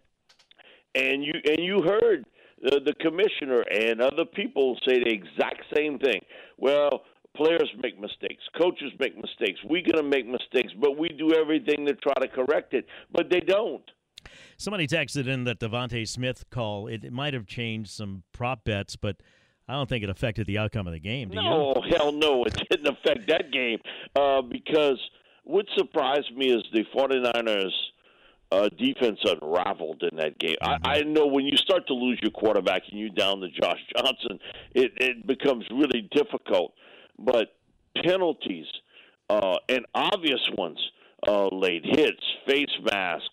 And 0.95 1.23
you 1.23 1.33
and 1.45 1.59
you 1.59 1.81
heard 1.81 2.25
uh, 2.65 2.79
the 2.85 2.93
commissioner 2.99 3.61
and 3.61 4.01
other 4.01 4.25
people 4.25 4.77
say 4.87 5.03
the 5.03 5.11
exact 5.11 5.63
same 5.75 5.99
thing. 5.99 6.21
Well, 6.57 7.03
players 7.35 7.69
make 7.81 7.99
mistakes, 7.99 8.43
coaches 8.59 8.91
make 8.99 9.15
mistakes. 9.15 9.59
We're 9.63 9.83
going 9.83 10.03
to 10.03 10.09
make 10.09 10.27
mistakes, 10.27 10.73
but 10.79 10.97
we 10.97 11.09
do 11.09 11.33
everything 11.33 11.85
to 11.85 11.93
try 11.93 12.13
to 12.21 12.27
correct 12.27 12.73
it. 12.73 12.85
But 13.11 13.29
they 13.29 13.39
don't. 13.39 13.83
Somebody 14.57 14.87
texted 14.87 15.27
in 15.27 15.45
that 15.45 15.59
DeVonta 15.59 16.07
Smith 16.07 16.49
call. 16.49 16.87
It, 16.87 17.03
it 17.03 17.13
might 17.13 17.33
have 17.33 17.47
changed 17.47 17.91
some 17.91 18.23
prop 18.33 18.63
bets, 18.63 18.95
but 18.95 19.17
I 19.67 19.73
don't 19.73 19.89
think 19.89 20.03
it 20.03 20.09
affected 20.09 20.45
the 20.47 20.57
outcome 20.57 20.87
of 20.87 20.93
the 20.93 20.99
game. 20.99 21.29
Do 21.29 21.37
you? 21.37 21.41
No, 21.41 21.73
hell 21.89 22.11
no, 22.11 22.43
it 22.43 22.55
didn't 22.69 22.87
affect 22.87 23.27
that 23.29 23.51
game 23.51 23.79
uh, 24.15 24.41
because 24.41 24.99
what 25.43 25.65
surprised 25.77 26.35
me 26.35 26.47
is 26.47 26.63
the 26.73 26.83
49ers 26.95 27.71
uh, 28.51 28.69
defense 28.77 29.19
unraveled 29.23 30.03
in 30.11 30.17
that 30.17 30.37
game. 30.37 30.57
I, 30.61 30.77
I 30.83 31.01
know 31.01 31.25
when 31.25 31.45
you 31.45 31.55
start 31.57 31.87
to 31.87 31.93
lose 31.93 32.19
your 32.21 32.31
quarterback 32.31 32.83
and 32.91 32.99
you 32.99 33.09
down 33.09 33.39
to 33.39 33.49
Josh 33.49 33.79
Johnson, 33.95 34.39
it, 34.73 34.91
it 34.97 35.27
becomes 35.27 35.65
really 35.71 36.09
difficult. 36.11 36.73
But 37.17 37.53
penalties 38.03 38.65
uh, 39.29 39.55
and 39.69 39.85
obvious 39.95 40.41
ones, 40.57 40.79
uh, 41.27 41.47
late 41.47 41.85
hits, 41.85 42.23
face 42.47 42.71
mask. 42.91 43.25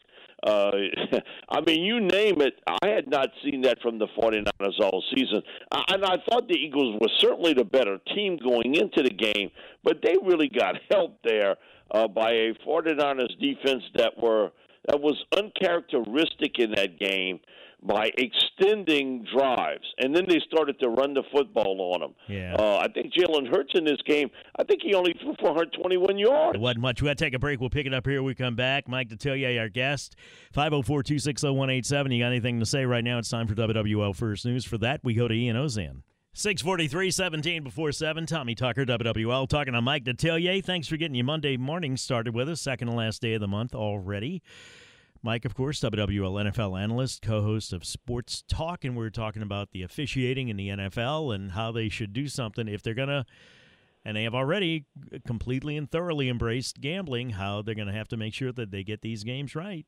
Uh, 0.47 0.71
I 1.49 1.61
mean, 1.67 1.83
you 1.83 2.01
name 2.01 2.41
it. 2.41 2.55
I 2.69 2.89
had 2.89 3.09
not 3.09 3.29
seen 3.43 3.63
that 3.63 3.81
from 3.83 3.99
the 3.99 4.07
49ers 4.17 4.79
all 4.81 5.03
season. 5.17 5.43
And 5.89 6.05
I 6.05 6.17
thought 6.29 6.47
the 6.47 6.55
Eagles 6.55 6.97
were 7.01 7.11
certainly 7.19 7.55
the 7.55 7.65
better 7.65 7.99
team 8.15 8.37
going 8.37 8.77
into 8.77 9.03
the 9.03 9.11
game, 9.11 9.51
but 9.83 9.99
they 10.03 10.15
really 10.23 10.49
got 10.49 10.77
helped 10.91 11.25
there 11.25 11.57
uh, 11.91 12.07
by 12.07 12.31
a 12.31 12.55
49ers 12.65 13.37
defense 13.41 13.83
that 13.97 14.13
were 14.17 14.53
that 14.89 15.01
was 15.01 15.23
uncharacteristic 15.37 16.59
in 16.59 16.73
that 16.73 16.99
game 16.99 17.41
by 17.83 18.11
extending 18.19 19.25
drives, 19.33 19.85
and 19.99 20.15
then 20.15 20.25
they 20.29 20.41
started 20.51 20.81
to 20.81 20.89
run 20.89 21.15
the 21.15 21.23
football 21.33 21.93
on 21.95 22.01
them. 22.01 22.15
Yeah. 22.27 22.57
Uh, 22.59 22.79
I 22.79 22.89
think 22.89 23.13
Jalen 23.13 23.49
Hurts 23.55 23.73
in 23.75 23.85
this 23.85 24.01
game. 24.05 24.31
I 24.59 24.65
think 24.65 24.81
he 24.83 24.95
only 24.95 25.15
threw 25.21 25.35
421 25.39 26.19
yards. 26.19 26.57
It 26.57 26.61
wasn't 26.61 26.81
much. 26.81 27.01
We 27.01 27.07
got 27.07 27.19
to 27.19 27.25
take 27.25 27.35
a 27.35 27.39
break. 27.39 27.61
We'll 27.61 27.71
pick 27.71 27.87
it 27.87 27.95
up 27.95 28.05
here. 28.05 28.23
We 28.23 28.35
come 28.35 28.57
back. 28.57 28.89
Mike 28.89 29.09
Detillier, 29.11 29.61
our 29.61 29.69
guest. 29.69 30.17
504 30.53 31.05
260 31.05 31.47
187. 31.51 32.13
You 32.13 32.25
got 32.25 32.29
anything 32.29 32.59
to 32.59 32.67
say 32.67 32.85
right 32.85 33.05
now? 33.05 33.19
It's 33.19 33.29
time 33.29 33.47
for 33.47 33.55
WWL 33.55 34.17
First 34.17 34.45
News. 34.45 34.65
For 34.65 34.79
that, 34.79 35.01
we 35.05 35.15
go 35.15 35.29
to 35.29 35.35
Ian 35.35 35.57
Ozan. 35.57 36.03
643, 36.35 37.11
17 37.11 37.65
before 37.65 37.91
7. 37.91 38.27
Tommy 38.27 38.55
Tucker, 38.55 38.85
WWL, 38.85 39.49
talking 39.49 39.73
to 39.73 39.83
Mike 39.83 40.05
Detillier. 40.05 40.65
Thanks 40.65 40.87
for 40.87 40.97
getting 40.97 41.17
your 41.17 41.25
Monday 41.25 41.57
morning 41.57 41.97
started 41.97 42.35
with 42.35 42.49
us. 42.49 42.61
Second 42.61 42.89
and 42.89 42.97
last 42.97 43.21
day 43.23 43.35
of 43.35 43.41
the 43.41 43.49
month 43.49 43.75
already. 43.75 44.43
Mike, 45.21 45.45
of 45.45 45.55
course, 45.55 45.81
WWL 45.81 46.51
NFL 46.51 46.81
analyst, 46.81 47.23
co 47.23 47.43
host 47.43 47.73
of 47.73 47.85
Sports 47.85 48.45
Talk, 48.49 48.85
and 48.85 48.97
we're 48.97 49.11
talking 49.11 49.43
about 49.43 49.73
the 49.73 49.83
officiating 49.83 50.49
in 50.49 50.57
the 50.57 50.69
NFL 50.69 51.35
and 51.35 51.53
how 51.53 51.73
they 51.73 51.89
should 51.89 52.13
do 52.13 52.29
something 52.29 52.69
if 52.69 52.83
they're 52.83 52.95
going 52.95 53.09
to 53.09 53.27
and 54.05 54.17
they 54.17 54.23
have 54.23 54.35
already 54.35 54.87
completely 55.27 55.77
and 55.77 55.91
thoroughly 55.91 56.29
embraced 56.29 56.81
gambling, 56.81 57.31
how 57.31 57.63
they're 57.63 57.75
going 57.75 57.89
to 57.89 57.95
have 57.95 58.09
to 58.09 58.17
make 58.17 58.33
sure 58.33 58.53
that 58.53 58.71
they 58.71 58.83
get 58.83 59.03
these 59.03 59.25
games 59.25 59.55
right. 59.55 59.87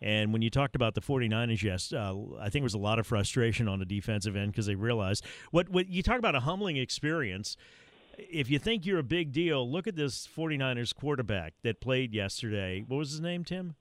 And 0.00 0.32
when 0.32 0.42
you 0.42 0.50
talked 0.50 0.76
about 0.76 0.94
the 0.94 1.00
49ers, 1.00 1.62
yes, 1.62 1.92
uh, 1.92 2.14
I 2.38 2.44
think 2.44 2.54
there 2.54 2.62
was 2.62 2.74
a 2.74 2.78
lot 2.78 2.98
of 2.98 3.06
frustration 3.06 3.66
on 3.66 3.78
the 3.78 3.86
defensive 3.86 4.36
end 4.36 4.52
because 4.52 4.66
they 4.66 4.74
realized 4.74 5.24
what, 5.50 5.68
what 5.70 5.88
you 5.88 6.02
talk 6.02 6.18
about 6.18 6.34
a 6.34 6.40
humbling 6.40 6.76
experience. 6.76 7.56
If 8.18 8.50
you 8.50 8.58
think 8.58 8.86
you're 8.86 8.98
a 8.98 9.04
big 9.04 9.32
deal, 9.32 9.70
look 9.70 9.86
at 9.86 9.96
this 9.96 10.26
49ers 10.26 10.94
quarterback 10.94 11.54
that 11.62 11.80
played 11.80 12.14
yesterday. 12.14 12.84
What 12.86 12.98
was 12.98 13.10
his 13.10 13.20
name, 13.20 13.44
Tim? 13.44 13.74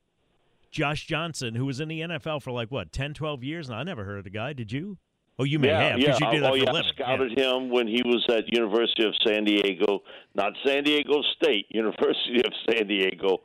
Josh 0.72 1.06
Johnson, 1.06 1.56
who 1.56 1.66
was 1.66 1.80
in 1.80 1.88
the 1.88 2.02
NFL 2.02 2.42
for 2.42 2.52
like, 2.52 2.70
what, 2.70 2.92
10, 2.92 3.14
12 3.14 3.44
years? 3.44 3.70
And 3.70 3.78
I 3.78 3.84
never 3.84 4.04
heard 4.04 4.18
of 4.18 4.24
the 4.26 4.30
guy. 4.30 4.52
Did 4.54 4.72
you? 4.72 4.98
Oh, 5.38 5.44
you 5.44 5.60
may 5.60 5.68
yeah, 5.68 5.90
have 5.90 6.00
yeah. 6.00 6.06
because 6.08 6.20
you 6.22 6.32
did 6.32 6.44
that 6.44 6.52
oh, 6.52 6.56
yeah. 6.56 6.72
I 6.72 6.82
scouted 6.90 7.38
him 7.38 7.70
when 7.70 7.88
he 7.88 8.02
was 8.06 8.26
at 8.30 8.52
University 8.54 9.06
of 9.06 9.14
San 9.26 9.44
Diego, 9.44 10.02
not 10.34 10.54
San 10.66 10.84
Diego 10.84 11.22
State, 11.36 11.66
University 11.70 12.40
of 12.40 12.54
San 12.70 12.88
Diego, 12.88 13.40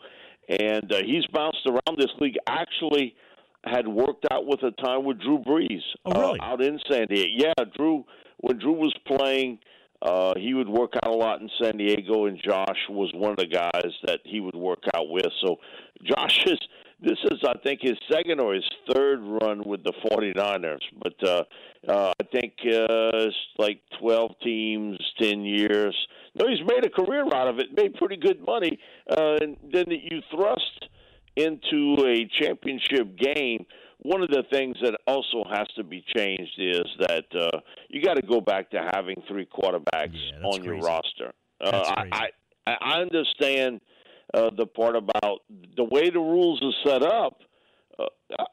and 0.49 0.93
uh, 0.93 1.03
he's 1.05 1.27
bounced 1.33 1.67
around 1.67 1.99
this 1.99 2.11
league. 2.21 2.37
Actually, 2.47 3.15
had 3.65 3.87
worked 3.87 4.27
out 4.31 4.47
with 4.47 4.63
a 4.63 4.71
time 4.83 5.05
with 5.05 5.21
Drew 5.21 5.39
Brees 5.39 5.83
Oh, 6.05 6.19
really? 6.21 6.41
uh, 6.41 6.45
out 6.45 6.63
in 6.63 6.79
San 6.91 7.07
Diego. 7.09 7.29
Yeah, 7.37 7.65
Drew. 7.77 8.05
When 8.39 8.59
Drew 8.59 8.73
was 8.73 8.95
playing, 9.07 9.59
uh, 10.01 10.33
he 10.39 10.55
would 10.55 10.69
work 10.69 10.95
out 11.05 11.11
a 11.11 11.15
lot 11.15 11.43
in 11.43 11.51
San 11.63 11.77
Diego, 11.77 12.25
and 12.25 12.41
Josh 12.43 12.79
was 12.89 13.11
one 13.15 13.33
of 13.33 13.37
the 13.37 13.47
guys 13.47 13.93
that 14.05 14.21
he 14.25 14.41
would 14.41 14.55
work 14.55 14.83
out 14.95 15.11
with. 15.11 15.27
So, 15.45 15.57
Josh 16.05 16.43
is 16.47 16.59
this 17.03 17.19
is, 17.31 17.39
I 17.47 17.55
think, 17.63 17.81
his 17.83 17.97
second 18.11 18.41
or 18.41 18.55
his 18.55 18.65
third 18.93 19.21
run 19.21 19.63
with 19.65 19.83
the 19.85 19.93
49ers. 20.11 20.81
But 21.03 21.29
uh, 21.29 21.45
uh, 21.89 22.13
I 22.21 22.25
think 22.31 22.55
uh, 22.65 23.27
it's 23.27 23.37
like 23.59 23.81
12 24.01 24.33
teams, 24.43 24.99
10 25.21 25.41
years. 25.45 25.97
No, 26.35 26.47
he's 26.49 26.67
made 26.67 26.85
a 26.85 26.91
career 26.91 27.25
out 27.33 27.49
of 27.49 27.59
it, 27.59 27.67
made 27.77 27.95
pretty 27.95 28.17
good 28.17 28.45
money. 28.45 28.79
Uh, 29.11 29.37
and 29.41 29.57
then 29.73 29.87
you 29.89 30.21
thrust 30.35 30.87
into 31.37 31.97
a 32.07 32.29
championship 32.41 33.17
game. 33.19 33.65
One 34.03 34.23
of 34.23 34.31
the 34.31 34.45
things 34.51 34.77
that 34.83 34.99
also 35.07 35.45
has 35.53 35.67
to 35.77 35.85
be 35.85 36.05
changed 36.17 36.55
is 36.59 36.87
that 37.01 37.25
uh, 37.39 37.59
you 37.89 38.03
got 38.03 38.15
to 38.15 38.23
go 38.23 38.41
back 38.41 38.71
to 38.71 38.91
having 38.95 39.17
three 39.29 39.47
quarterbacks 39.47 40.15
Yeah, 40.15 40.47
on 40.47 40.65
your 40.65 40.79
roster. 40.79 41.33
Uh, 41.63 41.83
I. 41.97 42.09
I 42.13 42.29
I 42.67 43.01
understand 43.01 43.81
uh, 44.35 44.51
the 44.57 44.67
part 44.67 44.97
about 44.97 45.41
the 45.77 45.85
way 45.85 46.11
the 46.11 46.19
rules 46.21 46.61
are 46.63 46.91
set 46.91 47.03
up. 47.03 47.41
Uh, 47.99 48.05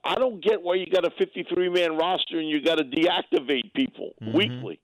I 0.04 0.16
don't 0.16 0.44
get 0.44 0.62
why 0.62 0.76
you 0.76 0.88
got 0.88 1.06
a 1.06 1.12
53 1.18 1.70
man 1.70 1.96
roster 1.98 2.40
and 2.40 2.50
you 2.50 2.62
got 2.62 2.76
to 2.76 2.84
deactivate 2.84 3.74
people 3.76 4.12
Mhm. 4.22 4.34
weekly. 4.34 4.80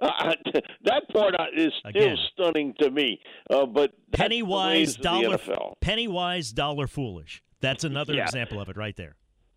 Uh, 0.00 0.34
that 0.84 1.08
part 1.12 1.34
uh, 1.38 1.46
is 1.56 1.72
still 1.80 1.90
Again. 1.90 2.16
stunning 2.32 2.74
to 2.80 2.90
me. 2.90 3.20
Uh, 3.50 3.66
but 3.66 3.92
that's 4.10 4.20
penny 4.22 4.38
the 4.40 4.46
wise, 4.46 4.70
ways 4.76 4.90
of 4.90 4.96
the 4.96 5.02
dollar 5.02 5.38
NFL. 5.38 5.72
penny 5.80 6.08
wise, 6.08 6.52
dollar 6.52 6.86
foolish. 6.86 7.42
That's 7.60 7.84
another 7.84 8.14
Yeah. 8.14 8.22
example 8.24 8.60
of 8.60 8.68
it 8.68 8.76
right 8.76 8.96
there. 8.96 9.16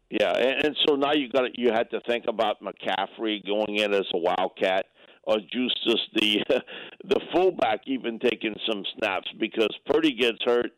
Yeah, 0.09 0.33
and, 0.35 0.65
and 0.65 0.77
so 0.87 0.95
now 0.95 1.13
you 1.13 1.29
got 1.29 1.41
to, 1.43 1.49
you 1.55 1.71
had 1.71 1.89
to 1.91 2.01
think 2.07 2.25
about 2.27 2.57
McCaffrey 2.61 3.45
going 3.45 3.77
in 3.77 3.93
as 3.93 4.05
a 4.13 4.17
wildcat, 4.17 4.87
or 5.23 5.37
Justus 5.39 6.01
the 6.15 6.43
the 7.05 7.19
fullback 7.31 7.81
even 7.85 8.19
taking 8.19 8.55
some 8.69 8.83
snaps 8.97 9.29
because 9.39 9.69
Purdy 9.85 10.11
gets 10.13 10.39
hurt, 10.43 10.71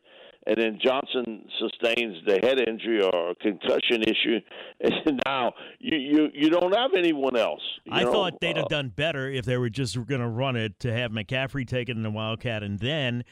and 0.46 0.56
then 0.56 0.78
Johnson 0.82 1.46
sustains 1.58 2.16
the 2.26 2.38
head 2.42 2.60
injury 2.68 3.02
or 3.02 3.34
concussion 3.40 4.02
issue, 4.02 4.40
and 5.06 5.20
now 5.26 5.52
you 5.78 5.96
you, 5.96 6.28
you 6.34 6.50
don't 6.50 6.74
have 6.74 6.92
anyone 6.96 7.36
else. 7.36 7.62
you 7.84 7.92
I 7.92 8.02
know? 8.04 8.12
thought 8.12 8.40
they'd 8.40 8.56
have 8.56 8.66
Uh, 8.66 8.68
done 8.68 8.88
better 8.90 9.30
if 9.30 9.44
they 9.44 9.56
were 9.56 9.70
just 9.70 9.94
going 10.06 10.20
to 10.20 10.28
run 10.28 10.56
it 10.56 10.78
to 10.80 10.92
have 10.92 11.10
McCaffrey 11.10 11.66
take 11.66 11.88
it 11.88 11.96
in 11.96 12.02
the 12.02 12.10
Wildcat 12.10 12.62
and 12.62 12.78
then 12.78 13.24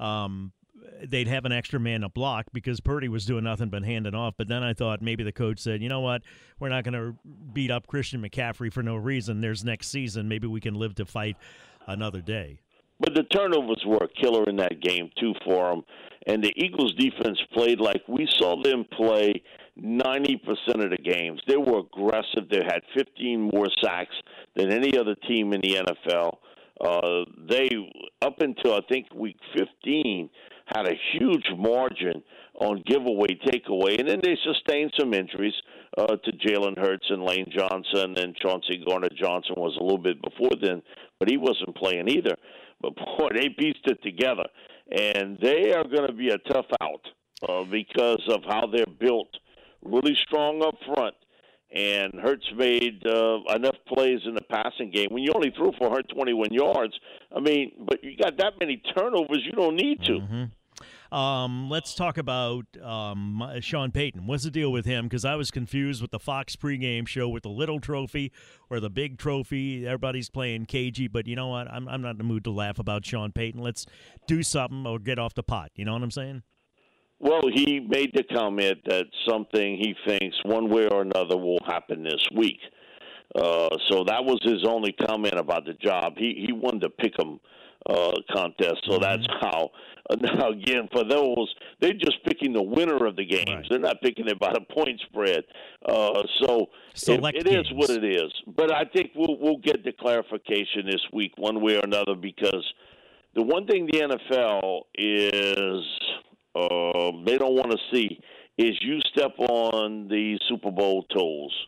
um, 0.00 0.52
they'd 1.02 1.28
have 1.28 1.44
an 1.44 1.52
extra 1.52 1.78
man 1.80 2.02
to 2.02 2.08
block 2.08 2.46
because 2.52 2.80
Purdy 2.80 3.08
was 3.08 3.24
doing 3.24 3.44
nothing 3.44 3.68
but 3.68 3.84
handing 3.84 4.14
off. 4.14 4.34
But 4.36 4.48
then 4.48 4.62
I 4.62 4.72
thought 4.74 5.00
maybe 5.02 5.22
the 5.24 5.32
coach 5.32 5.58
said, 5.60 5.82
you 5.82 5.88
know 5.88 6.00
what, 6.00 6.22
we're 6.60 6.68
not 6.68 6.84
going 6.84 6.94
to 6.94 7.16
beat 7.52 7.70
up 7.70 7.86
Christian 7.86 8.22
McCaffrey 8.22 8.72
for 8.72 8.82
no 8.82 8.96
reason. 8.96 9.40
There's 9.40 9.64
next 9.64 9.88
season. 9.88 10.28
Maybe 10.28 10.46
we 10.46 10.60
can 10.60 10.74
live 10.74 10.94
to 10.96 11.04
fight 11.06 11.36
another 11.86 12.20
day. 12.20 12.60
But 13.00 13.14
the 13.14 13.22
turnovers 13.24 13.82
were 13.86 13.98
a 13.98 14.08
killer 14.20 14.44
in 14.48 14.56
that 14.56 14.80
game 14.80 15.10
too 15.20 15.32
for 15.44 15.70
them, 15.70 15.82
and 16.28 16.44
the 16.44 16.52
Eagles' 16.56 16.94
defense 16.94 17.38
played 17.54 17.80
like 17.80 18.02
we 18.06 18.28
saw 18.38 18.62
them 18.62 18.84
play 18.92 19.42
90% 19.80 20.38
of 20.84 20.90
the 20.90 20.98
games. 21.02 21.40
They 21.48 21.56
were 21.56 21.80
aggressive. 21.80 22.48
They 22.50 22.62
had 22.64 22.82
15 22.96 23.50
more 23.52 23.68
sacks 23.82 24.14
than 24.54 24.70
any 24.70 24.96
other 24.98 25.14
team 25.26 25.52
in 25.52 25.60
the 25.62 25.76
NFL. 25.76 26.36
Uh, 26.80 27.24
they 27.48 27.68
up 28.22 28.40
until 28.40 28.74
I 28.74 28.80
think 28.88 29.06
week 29.14 29.36
15 29.56 30.30
had 30.66 30.86
a 30.86 30.94
huge 31.12 31.46
margin 31.56 32.22
on 32.60 32.82
giveaway 32.86 33.38
takeaway, 33.46 33.98
and 33.98 34.08
then 34.08 34.20
they 34.22 34.36
sustained 34.44 34.92
some 34.98 35.14
injuries 35.14 35.54
uh, 35.96 36.06
to 36.06 36.32
Jalen 36.32 36.78
Hurts 36.78 37.06
and 37.08 37.24
Lane 37.24 37.50
Johnson, 37.56 38.16
and 38.18 38.36
Chauncey 38.36 38.82
Gardner 38.86 39.08
Johnson 39.16 39.54
was 39.56 39.76
a 39.80 39.82
little 39.82 39.98
bit 39.98 40.20
before 40.22 40.50
then, 40.60 40.82
but 41.18 41.30
he 41.30 41.36
wasn't 41.36 41.74
playing 41.76 42.08
either. 42.08 42.36
But 42.80 42.94
boy, 42.96 43.28
they 43.34 43.48
pieced 43.48 43.86
it 43.86 44.02
together, 44.02 44.44
and 44.90 45.38
they 45.40 45.72
are 45.72 45.84
going 45.84 46.06
to 46.06 46.12
be 46.12 46.30
a 46.30 46.38
tough 46.38 46.66
out 46.80 47.06
uh, 47.48 47.64
because 47.64 48.22
of 48.28 48.42
how 48.48 48.66
they're 48.66 48.86
built. 48.98 49.28
Really 49.82 50.16
strong 50.26 50.62
up 50.62 50.74
front, 50.92 51.14
and 51.72 52.14
Hurts 52.14 52.50
made 52.56 53.06
uh, 53.06 53.38
enough 53.54 53.76
plays 53.86 54.20
in 54.24 54.34
the 54.34 54.42
passing 54.50 54.90
game. 54.90 55.08
When 55.10 55.22
you 55.22 55.32
only 55.34 55.50
threw 55.50 55.72
for 55.78 55.88
121 55.88 56.52
yards, 56.52 56.98
I 57.34 57.40
mean, 57.40 57.72
but 57.86 58.02
you 58.02 58.16
got 58.16 58.38
that 58.38 58.54
many 58.58 58.82
turnovers, 58.96 59.42
you 59.44 59.52
don't 59.52 59.76
need 59.76 60.02
to. 60.04 60.12
Mm-hmm. 60.12 60.44
Um, 61.10 61.70
let's 61.70 61.94
talk 61.94 62.18
about 62.18 62.66
um, 62.82 63.42
Sean 63.60 63.90
Payton. 63.90 64.26
What's 64.26 64.44
the 64.44 64.50
deal 64.50 64.70
with 64.70 64.84
him? 64.84 65.06
Because 65.06 65.24
I 65.24 65.36
was 65.36 65.50
confused 65.50 66.02
with 66.02 66.10
the 66.10 66.18
Fox 66.18 66.54
pregame 66.54 67.08
show 67.08 67.28
with 67.28 67.44
the 67.44 67.48
little 67.48 67.80
trophy 67.80 68.30
or 68.68 68.78
the 68.80 68.90
big 68.90 69.18
trophy. 69.18 69.86
Everybody's 69.86 70.28
playing 70.28 70.66
cagey, 70.66 71.08
but 71.08 71.26
you 71.26 71.36
know 71.36 71.48
what? 71.48 71.70
I'm, 71.70 71.88
I'm 71.88 72.02
not 72.02 72.12
in 72.12 72.18
the 72.18 72.24
mood 72.24 72.44
to 72.44 72.50
laugh 72.50 72.78
about 72.78 73.06
Sean 73.06 73.32
Payton. 73.32 73.60
Let's 73.60 73.86
do 74.26 74.42
something 74.42 74.86
or 74.86 74.98
get 74.98 75.18
off 75.18 75.34
the 75.34 75.42
pot. 75.42 75.70
You 75.74 75.86
know 75.86 75.94
what 75.94 76.02
I'm 76.02 76.10
saying? 76.10 76.42
Well, 77.20 77.42
he 77.52 77.80
made 77.80 78.12
the 78.14 78.22
comment 78.22 78.78
that 78.86 79.06
something 79.28 79.76
he 79.76 79.94
thinks 80.06 80.36
one 80.44 80.70
way 80.70 80.86
or 80.86 81.02
another 81.02 81.36
will 81.36 81.58
happen 81.66 82.04
this 82.04 82.24
week. 82.36 82.60
Uh, 83.34 83.68
so 83.90 84.04
that 84.04 84.24
was 84.24 84.38
his 84.42 84.64
only 84.66 84.92
comment 84.92 85.34
about 85.34 85.64
the 85.64 85.74
job. 85.74 86.14
He 86.16 86.44
he 86.46 86.52
wanted 86.52 86.82
to 86.82 86.90
pick 86.90 87.18
him 87.18 87.40
uh, 87.86 88.12
contest. 88.32 88.84
So 88.84 88.98
mm-hmm. 88.98 89.02
that's 89.02 89.26
how. 89.40 89.70
Uh, 90.10 90.16
now 90.22 90.50
again, 90.50 90.88
for 90.92 91.04
those, 91.04 91.54
they're 91.80 91.92
just 91.92 92.24
picking 92.26 92.52
the 92.52 92.62
winner 92.62 93.06
of 93.06 93.16
the 93.16 93.24
games. 93.24 93.48
Right. 93.48 93.66
They're 93.68 93.78
not 93.78 94.00
picking 94.02 94.26
it 94.26 94.38
by 94.38 94.52
the 94.52 94.60
point 94.74 95.00
spread. 95.08 95.44
Uh, 95.84 96.22
so 96.42 96.66
it, 97.06 97.46
it 97.46 97.46
is 97.46 97.66
what 97.72 97.90
it 97.90 98.04
is. 98.04 98.32
But 98.46 98.72
I 98.72 98.84
think 98.84 99.12
we'll 99.14 99.38
we'll 99.38 99.58
get 99.58 99.84
the 99.84 99.92
clarification 99.92 100.86
this 100.86 101.02
week, 101.12 101.32
one 101.36 101.60
way 101.60 101.76
or 101.76 101.82
another, 101.84 102.14
because 102.14 102.64
the 103.34 103.42
one 103.42 103.66
thing 103.66 103.86
the 103.86 104.00
NFL 104.00 104.82
is 104.94 105.84
uh, 106.54 107.24
they 107.24 107.38
don't 107.38 107.54
want 107.54 107.70
to 107.70 107.78
see 107.92 108.20
is 108.56 108.76
you 108.80 109.00
step 109.12 109.38
on 109.38 110.08
the 110.08 110.38
Super 110.48 110.70
Bowl 110.70 111.04
toes, 111.04 111.66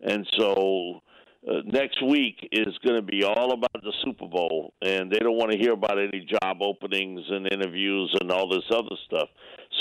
and 0.00 0.26
so 0.36 1.02
uh, 1.48 1.54
next 1.64 2.02
week 2.02 2.48
is 2.52 2.76
going 2.84 2.96
to 2.96 3.02
be 3.02 3.24
all 3.24 3.52
about 3.52 3.82
the 3.82 3.92
Super 4.04 4.28
Bowl, 4.28 4.74
and 4.80 5.10
they 5.10 5.18
don't 5.18 5.36
want 5.36 5.50
to 5.50 5.58
hear 5.58 5.72
about 5.72 5.98
any 5.98 6.26
job 6.42 6.58
openings 6.60 7.20
and 7.28 7.52
interviews 7.52 8.14
and 8.20 8.30
all 8.30 8.48
this 8.48 8.64
other 8.70 8.96
stuff. 9.06 9.28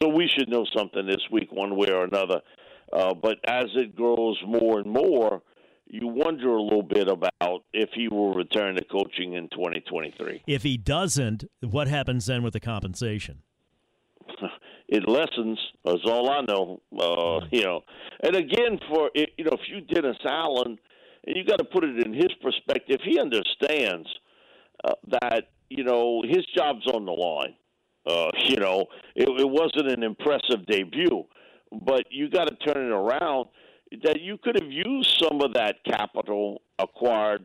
So 0.01 0.09
we 0.09 0.27
should 0.27 0.49
know 0.49 0.65
something 0.75 1.05
this 1.05 1.21
week, 1.31 1.51
one 1.51 1.75
way 1.75 1.91
or 1.91 2.03
another. 2.03 2.41
Uh, 2.91 3.13
but 3.13 3.37
as 3.47 3.65
it 3.75 3.95
grows 3.95 4.37
more 4.45 4.79
and 4.79 4.91
more, 4.91 5.43
you 5.85 6.07
wonder 6.07 6.49
a 6.55 6.61
little 6.61 6.83
bit 6.83 7.07
about 7.07 7.63
if 7.73 7.89
he 7.93 8.07
will 8.07 8.33
return 8.33 8.75
to 8.75 8.83
coaching 8.85 9.33
in 9.33 9.49
2023. 9.49 10.43
If 10.47 10.63
he 10.63 10.77
doesn't, 10.77 11.43
what 11.61 11.87
happens 11.87 12.25
then 12.25 12.43
with 12.43 12.53
the 12.53 12.59
compensation? 12.59 13.43
it 14.87 15.07
lessens. 15.07 15.59
That's 15.85 16.05
all 16.05 16.29
I 16.29 16.41
know. 16.41 16.81
Uh, 16.97 17.45
you 17.51 17.63
know, 17.63 17.81
and 18.21 18.35
again, 18.35 18.79
for 18.89 19.11
you 19.13 19.45
know, 19.45 19.51
if 19.51 19.61
you 19.69 19.81
Dennis 19.81 20.17
Allen 20.25 20.79
and 21.25 21.35
you 21.35 21.43
got 21.43 21.57
to 21.57 21.63
put 21.63 21.83
it 21.83 22.05
in 22.05 22.13
his 22.13 22.29
perspective. 22.41 22.97
He 23.03 23.19
understands 23.19 24.07
uh, 24.83 24.93
that 25.21 25.49
you 25.69 25.83
know 25.83 26.23
his 26.27 26.45
job's 26.55 26.87
on 26.87 27.05
the 27.05 27.11
line. 27.11 27.55
Uh, 28.05 28.31
you 28.49 28.57
know, 28.57 28.85
it, 29.15 29.29
it 29.29 29.49
wasn't 29.49 29.91
an 29.91 30.03
impressive 30.03 30.65
debut, 30.67 31.23
but 31.71 32.03
you 32.09 32.29
got 32.29 32.45
to 32.45 32.55
turn 32.55 32.85
it 32.85 32.91
around. 32.91 33.47
That 34.03 34.21
you 34.21 34.37
could 34.41 34.55
have 34.55 34.71
used 34.71 35.21
some 35.21 35.41
of 35.41 35.53
that 35.55 35.83
capital 35.85 36.61
acquired 36.79 37.43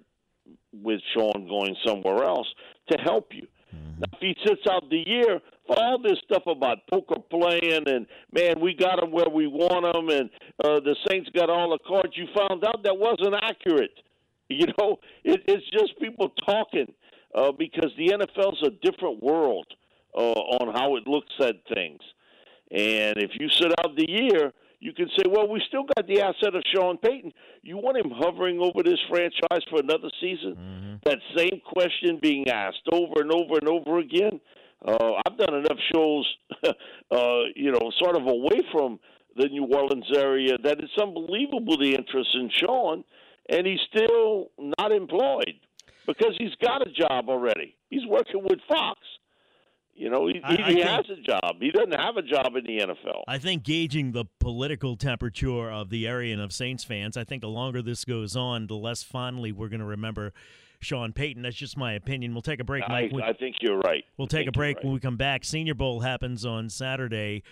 with 0.73 1.01
Sean 1.13 1.49
going 1.49 1.75
somewhere 1.85 2.23
else 2.23 2.47
to 2.91 2.99
help 2.99 3.31
you. 3.33 3.49
Mm-hmm. 3.75 4.01
Now, 4.01 4.07
if 4.13 4.21
he 4.21 4.37
sits 4.47 4.63
out 4.71 4.89
the 4.89 5.03
year, 5.05 5.41
all 5.69 5.99
this 6.03 6.19
stuff 6.25 6.43
about 6.47 6.79
poker 6.91 7.21
playing 7.31 7.85
and 7.87 8.07
man, 8.33 8.61
we 8.61 8.75
got 8.75 9.01
them 9.01 9.13
where 9.13 9.29
we 9.29 9.47
want 9.47 9.93
them, 9.93 10.09
and 10.09 10.31
uh, 10.65 10.81
the 10.81 10.97
Saints 11.09 11.29
got 11.35 11.51
all 11.51 11.71
the 11.71 11.79
cards. 11.87 12.13
You 12.15 12.27
found 12.37 12.65
out 12.65 12.83
that 12.85 12.97
wasn't 12.97 13.35
accurate. 13.43 13.93
You 14.49 14.67
know, 14.79 15.01
it, 15.25 15.43
it's 15.49 15.69
just 15.73 15.99
people 15.99 16.33
talking 16.47 16.95
uh, 17.35 17.51
because 17.51 17.91
the 17.99 18.11
NFL's 18.11 18.63
a 18.65 18.71
different 18.89 19.21
world 19.21 19.67
uh, 20.17 20.21
on 20.21 20.73
how 20.73 20.95
it 20.95 21.09
looks 21.09 21.33
at 21.41 21.57
things. 21.75 21.99
And 22.71 23.19
if 23.19 23.33
you 23.41 23.49
sit 23.49 23.73
out 23.81 23.97
the 23.97 24.09
year, 24.09 24.53
you 24.81 24.93
can 24.93 25.09
say, 25.17 25.25
well, 25.29 25.49
we 25.49 25.63
still 25.69 25.85
got 25.97 26.07
the 26.07 26.21
asset 26.21 26.55
of 26.55 26.63
Sean 26.75 26.97
Payton. 26.99 27.33
You 27.63 27.77
want 27.77 27.97
him 27.97 28.13
hovering 28.15 28.61
over 28.61 28.83
this 28.83 28.99
franchise 29.09 29.65
for 29.71 29.81
another 29.81 30.11
season? 30.21 30.55
Mm-hmm. 30.55 30.95
That 31.05 31.19
same 31.37 31.61
question 31.65 32.19
being 32.21 32.49
asked 32.49 32.83
over 32.93 33.21
and 33.21 33.33
over 33.33 33.57
and 33.57 33.69
over 33.69 33.99
again. 33.99 34.41
Uh, 34.87 35.21
I've 35.27 35.37
done 35.37 35.55
enough 35.55 35.79
shows, 35.93 36.27
uh, 36.65 37.41
you 37.57 37.73
know, 37.73 37.91
sort 37.99 38.17
of 38.17 38.23
away 38.23 38.63
from 38.73 39.01
the 39.37 39.49
New 39.49 39.65
Orleans 39.65 40.07
area 40.15 40.57
that 40.63 40.79
it's 40.81 40.93
unbelievable 41.01 41.77
the 41.77 41.95
interest 41.95 42.31
in 42.35 42.51
Sean, 42.51 43.05
and 43.51 43.67
he's 43.67 43.81
still 43.95 44.51
not 44.79 44.93
employed 44.93 45.55
because 46.07 46.35
he's 46.39 46.55
got 46.63 46.87
a 46.87 46.91
job 46.91 47.29
already. 47.29 47.75
He's 47.91 48.07
working 48.09 48.43
with 48.45 48.61
Fox. 48.69 49.01
You 49.95 50.11
know, 50.11 50.29
he, 50.29 50.41
I, 50.45 50.53
I 50.53 50.57
he 50.57 50.75
think, 50.75 50.81
has 50.87 51.07
a 51.11 51.23
job. 51.23 51.57
He 51.59 51.71
doesn't 51.71 51.99
have 51.99 52.19
a 52.19 52.23
job 52.23 52.55
in 52.55 52.65
the 52.65 52.85
NFL. 52.85 53.23
I 53.27 53.39
think 53.39 53.63
gauging 53.63 54.13
the 54.13 54.27
political 54.41 54.97
temperature 54.97 55.71
of 55.71 55.89
the 55.89 56.07
area 56.07 56.35
and 56.35 56.43
of 56.43 56.53
Saints 56.53 56.85
fans, 56.85 57.17
I 57.17 57.25
think 57.25 57.41
the 57.41 57.49
longer 57.49 57.81
this 57.81 58.05
goes 58.05 58.37
on, 58.37 58.67
the 58.67 58.77
less 58.77 59.03
fondly 59.03 59.53
we're 59.53 59.71
going 59.71 59.81
to 59.81 59.87
remember 59.87 60.35
Sean 60.87 61.13
Payton. 61.13 61.43
That's 61.43 61.57
just 61.57 61.77
my 61.77 61.95
opinion. 61.95 62.33
We'll 62.33 62.43
take 62.43 62.61
a 62.61 62.65
break, 62.65 62.85
Mike. 62.89 63.13
I, 63.23 63.31
I 63.31 63.33
think 63.33 63.57
you're 63.61 63.79
right. 63.79 64.05
We'll 64.17 64.29
take 64.29 64.47
a 64.47 64.53
break 64.53 64.77
right. 64.77 64.85
when 64.85 64.95
we 64.95 65.01
come 65.01 65.17
back. 65.17 65.45
Senior 65.45 65.75
Bowl 65.75 66.01
happens 66.01 66.47
on 66.47 66.71
Saturday. 66.71 67.43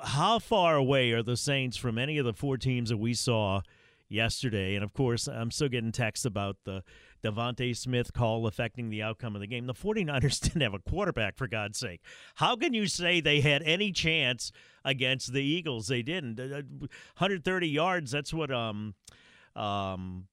How 0.00 0.38
far 0.38 0.76
away 0.76 1.12
are 1.12 1.22
the 1.22 1.36
Saints 1.36 1.76
from 1.76 1.98
any 1.98 2.18
of 2.18 2.24
the 2.24 2.32
four 2.32 2.56
teams 2.56 2.90
that 2.90 2.98
we 2.98 3.14
saw 3.14 3.62
yesterday? 4.08 4.74
And 4.74 4.84
of 4.84 4.92
course, 4.92 5.26
I'm 5.26 5.50
still 5.50 5.68
getting 5.68 5.90
texts 5.90 6.24
about 6.24 6.56
the 6.64 6.84
DeVonta 7.24 7.76
Smith 7.76 8.12
call 8.12 8.46
affecting 8.46 8.90
the 8.90 9.02
outcome 9.02 9.34
of 9.34 9.40
the 9.40 9.46
game. 9.46 9.66
The 9.66 9.74
49ers 9.74 10.40
didn't 10.42 10.62
have 10.62 10.74
a 10.74 10.78
quarterback, 10.78 11.36
for 11.36 11.48
God's 11.48 11.78
sake. 11.78 12.00
How 12.36 12.54
can 12.54 12.74
you 12.74 12.86
say 12.86 13.20
they 13.20 13.40
had 13.40 13.62
any 13.64 13.90
chance 13.90 14.52
against 14.84 15.32
the 15.32 15.42
Eagles? 15.42 15.88
They 15.88 16.02
didn't. 16.02 16.38
130 16.38 17.68
yards, 17.68 18.12
that's 18.12 18.32
what 18.32 18.52
um 18.52 18.94
um 19.56 20.28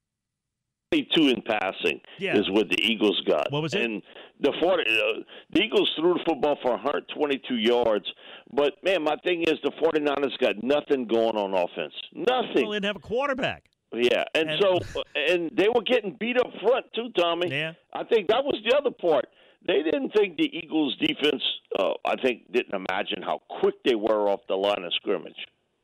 22 0.94 1.30
in 1.30 1.42
passing 1.42 2.00
yeah. 2.20 2.38
is 2.38 2.50
what 2.52 2.70
the 2.70 2.82
Eagles 2.82 3.20
got. 3.28 3.52
What 3.52 3.64
was 3.64 3.74
it? 3.74 3.82
And 3.82 4.02
the 4.42 4.54
40, 4.62 4.84
uh, 4.84 5.24
the 5.52 5.62
Eagles 5.62 5.92
threw 5.98 6.14
the 6.14 6.20
football 6.28 6.58
for 6.62 6.72
122 6.72 7.56
yards. 7.56 8.06
But 8.52 8.74
man, 8.84 9.04
my 9.04 9.16
thing 9.24 9.44
is 9.44 9.56
the 9.64 9.72
49ers 9.82 10.38
got 10.40 10.64
nothing 10.64 11.08
going 11.08 11.36
on 11.36 11.54
offense. 11.54 11.94
Nothing. 12.14 12.64
Well, 12.64 12.72
they 12.72 12.76
didn't 12.78 12.86
have 12.86 12.96
a 12.98 13.00
quarterback. 13.00 13.64
Yeah, 13.96 14.24
and, 14.34 14.50
and 14.50 14.60
so 14.60 15.04
and 15.16 15.52
they 15.56 15.68
were 15.74 15.84
getting 15.84 16.18
beat 16.20 16.38
up 16.38 16.48
front 16.64 16.88
too, 16.96 17.10
Tommy. 17.16 17.52
Yeah, 17.52 17.74
I 17.94 18.04
think 18.04 18.28
that 18.30 18.44
was 18.44 18.60
the 18.68 18.76
other 18.76 18.90
part. 18.90 19.26
They 19.68 19.84
didn't 19.84 20.14
think 20.16 20.38
the 20.38 20.50
Eagles' 20.52 20.98
defense. 20.98 21.44
Uh, 21.78 21.94
I 22.04 22.16
think 22.16 22.52
didn't 22.52 22.74
imagine 22.74 23.22
how 23.22 23.42
quick 23.62 23.76
they 23.86 23.94
were 23.94 24.30
off 24.30 24.40
the 24.50 24.56
line 24.56 24.84
of 24.84 24.94
scrimmage. 24.96 25.38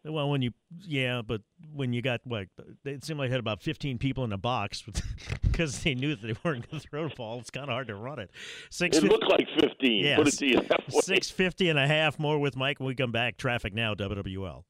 Well, 0.10 0.30
when 0.30 0.42
you 0.42 0.52
yeah, 0.82 1.22
but 1.22 1.42
when 1.74 1.94
you 1.94 2.02
got 2.02 2.22
like 2.26 2.50
it 2.86 3.04
seemed 3.04 3.20
like 3.20 3.30
they 3.30 3.34
had 3.34 3.40
about 3.40 3.62
fifteen 3.62 3.98
people 3.98 4.24
in 4.24 4.30
the 4.30 4.38
box 4.38 4.84
because 5.42 5.84
they 5.84 5.96
knew 5.96 6.16
that 6.16 6.22
they 6.22 6.36
weren't 6.44 6.70
going 6.70 6.82
to 6.82 6.88
throw 6.88 7.08
the 7.08 7.16
ball. 7.16 7.40
It's 7.40 7.50
kind 7.50 7.66
of 7.66 7.74
hard 7.74 7.88
to 7.88 7.96
run 7.96 8.20
it. 8.20 8.32
Six. 8.70 8.98
It 8.98 9.04
looked 9.04 9.30
like 9.30 9.48
fifteen. 9.60 10.06
Yeah, 10.06 10.18
put 10.18 10.28
it 10.28 10.38
to 10.38 10.46
you 10.48 10.62
that 10.62 10.88
way. 10.92 11.02
Six 11.02 11.30
fifty 11.30 11.70
and 11.70 11.78
a 11.78 11.88
half 11.88 12.20
more 12.20 12.40
with 12.40 12.56
Mike 12.56 12.80
when 12.80 12.88
we 12.88 12.96
come 12.96 13.12
back. 13.12 13.38
Traffic 13.38 13.74
now. 13.74 13.94
WWL. 13.94 14.64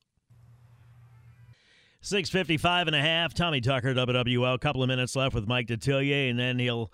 655 2.02 2.88
and 2.88 2.95
a 2.95 3.02
half. 3.02 3.34
Tommy 3.34 3.60
Tucker, 3.60 3.93
WWL. 3.93 4.54
A 4.54 4.58
couple 4.58 4.82
of 4.82 4.88
minutes 4.88 5.17
left 5.17 5.36
with 5.36 5.47
Mike 5.47 5.67
Detillier, 5.67 6.30
and 6.30 6.39
then 6.39 6.58
he'll 6.58 6.93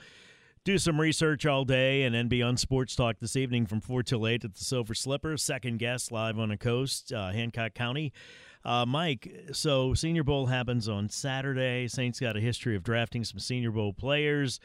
do 0.66 0.78
some 0.80 1.00
research 1.00 1.46
all 1.46 1.64
day 1.64 2.04
and 2.04 2.14
then 2.16 2.28
be 2.28 2.42
on 2.42 2.58
Sports 2.58 2.96
Talk 2.96 3.18
this 3.20 3.36
evening 3.36 3.68
from 3.68 3.80
4 3.82 4.02
till 4.02 4.28
8 4.28 4.44
at 4.46 4.56
the 4.56 4.64
Silver 4.64 4.96
Slipper. 4.96 5.38
Second 5.38 5.78
guest 5.78 6.12
live 6.12 6.40
on 6.40 6.50
the 6.50 6.58
coast, 6.58 7.14
uh, 7.14 7.32
Hancock 7.32 7.76
County. 7.76 8.12
Uh, 8.66 8.84
Mike, 8.84 9.32
so 9.52 9.94
Senior 9.94 10.24
Bowl 10.24 10.48
happens 10.48 10.90
on 10.90 11.08
Saturday. 11.08 11.88
Saints 11.88 12.20
got 12.20 12.36
a 12.36 12.40
history 12.40 12.76
of 12.76 12.82
drafting 12.84 13.24
some 13.24 13.38
Senior 13.38 13.70
Bowl 13.70 13.94
players. 13.94 14.60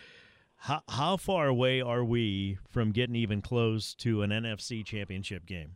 How, 0.57 0.83
how 0.89 1.19
far 1.19 1.49
away 1.49 1.83
are 1.83 2.03
we 2.03 2.57
from 2.71 2.93
getting 2.93 3.15
even 3.15 3.43
close 3.43 3.95
to 3.97 4.23
an 4.23 4.31
NFC 4.31 4.83
championship 4.83 5.45
game? 5.45 5.73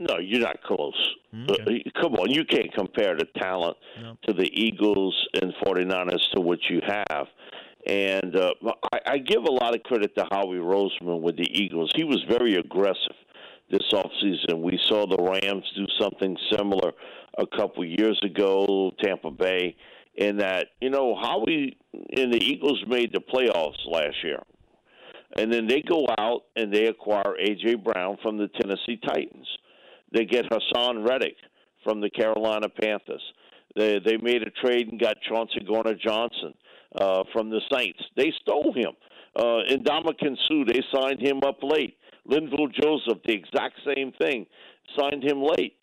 No, 0.00 0.18
you're 0.18 0.40
not 0.40 0.60
close. 0.62 1.14
Okay. 1.50 1.84
Uh, 1.86 2.00
come 2.02 2.14
on, 2.14 2.30
you 2.30 2.44
can't 2.44 2.72
compare 2.72 3.16
the 3.16 3.26
talent 3.36 3.76
No. 4.02 4.16
to 4.26 4.32
the 4.32 4.48
Eagles 4.52 5.14
and 5.40 5.52
49ers 5.64 6.30
to 6.34 6.40
what 6.40 6.58
you 6.68 6.80
have. 6.84 7.26
And 7.88 8.36
uh, 8.36 8.52
I, 8.92 9.00
I 9.06 9.18
give 9.18 9.44
a 9.44 9.50
lot 9.50 9.74
of 9.74 9.82
credit 9.82 10.14
to 10.16 10.26
Howie 10.30 10.58
Roseman 10.58 11.22
with 11.22 11.36
the 11.36 11.48
Eagles. 11.50 11.90
He 11.96 12.04
was 12.04 12.22
very 12.28 12.56
aggressive 12.56 13.16
this 13.70 13.92
offseason. 13.92 14.60
We 14.62 14.78
saw 14.86 15.06
the 15.06 15.16
Rams 15.16 15.64
do 15.74 15.86
something 15.98 16.36
similar 16.52 16.92
a 17.38 17.46
couple 17.46 17.84
years 17.84 18.20
ago, 18.22 18.92
Tampa 19.02 19.30
Bay, 19.30 19.76
in 20.16 20.38
that, 20.38 20.68
you 20.80 20.90
know, 20.90 21.14
Howie 21.14 21.76
and 22.16 22.32
the 22.32 22.42
Eagles 22.42 22.82
made 22.86 23.12
the 23.12 23.20
playoffs 23.20 23.86
last 23.86 24.16
year. 24.22 24.42
And 25.36 25.52
then 25.52 25.66
they 25.66 25.82
go 25.82 26.06
out 26.18 26.42
and 26.56 26.72
they 26.72 26.86
acquire 26.86 27.36
A.J. 27.38 27.76
Brown 27.76 28.16
from 28.22 28.38
the 28.38 28.48
Tennessee 28.48 28.98
Titans. 29.06 29.46
They 30.12 30.24
get 30.24 30.46
Haason 30.50 31.06
Reddick 31.06 31.36
from 31.84 32.00
the 32.00 32.10
Carolina 32.10 32.68
Panthers. 32.68 33.22
They 33.76 34.00
they 34.04 34.16
made 34.16 34.42
a 34.42 34.50
trade 34.50 34.88
and 34.88 34.98
got 34.98 35.16
Chauncey 35.28 35.60
Gardner 35.60 35.94
Johnson 35.94 36.54
uh, 36.94 37.24
from 37.32 37.50
the 37.50 37.60
Saints. 37.72 38.00
They 38.16 38.32
stole 38.42 38.72
him. 38.74 38.92
Uh, 39.36 39.62
Ndamukong 39.70 40.36
Suh, 40.48 40.64
they 40.66 40.82
signed 40.92 41.20
him 41.20 41.40
up 41.46 41.58
late. 41.62 41.96
Linval 42.28 42.72
Joseph, 42.72 43.22
the 43.24 43.32
exact 43.32 43.80
same 43.86 44.12
thing, 44.20 44.46
signed 44.98 45.22
him 45.22 45.42
late. 45.42 45.74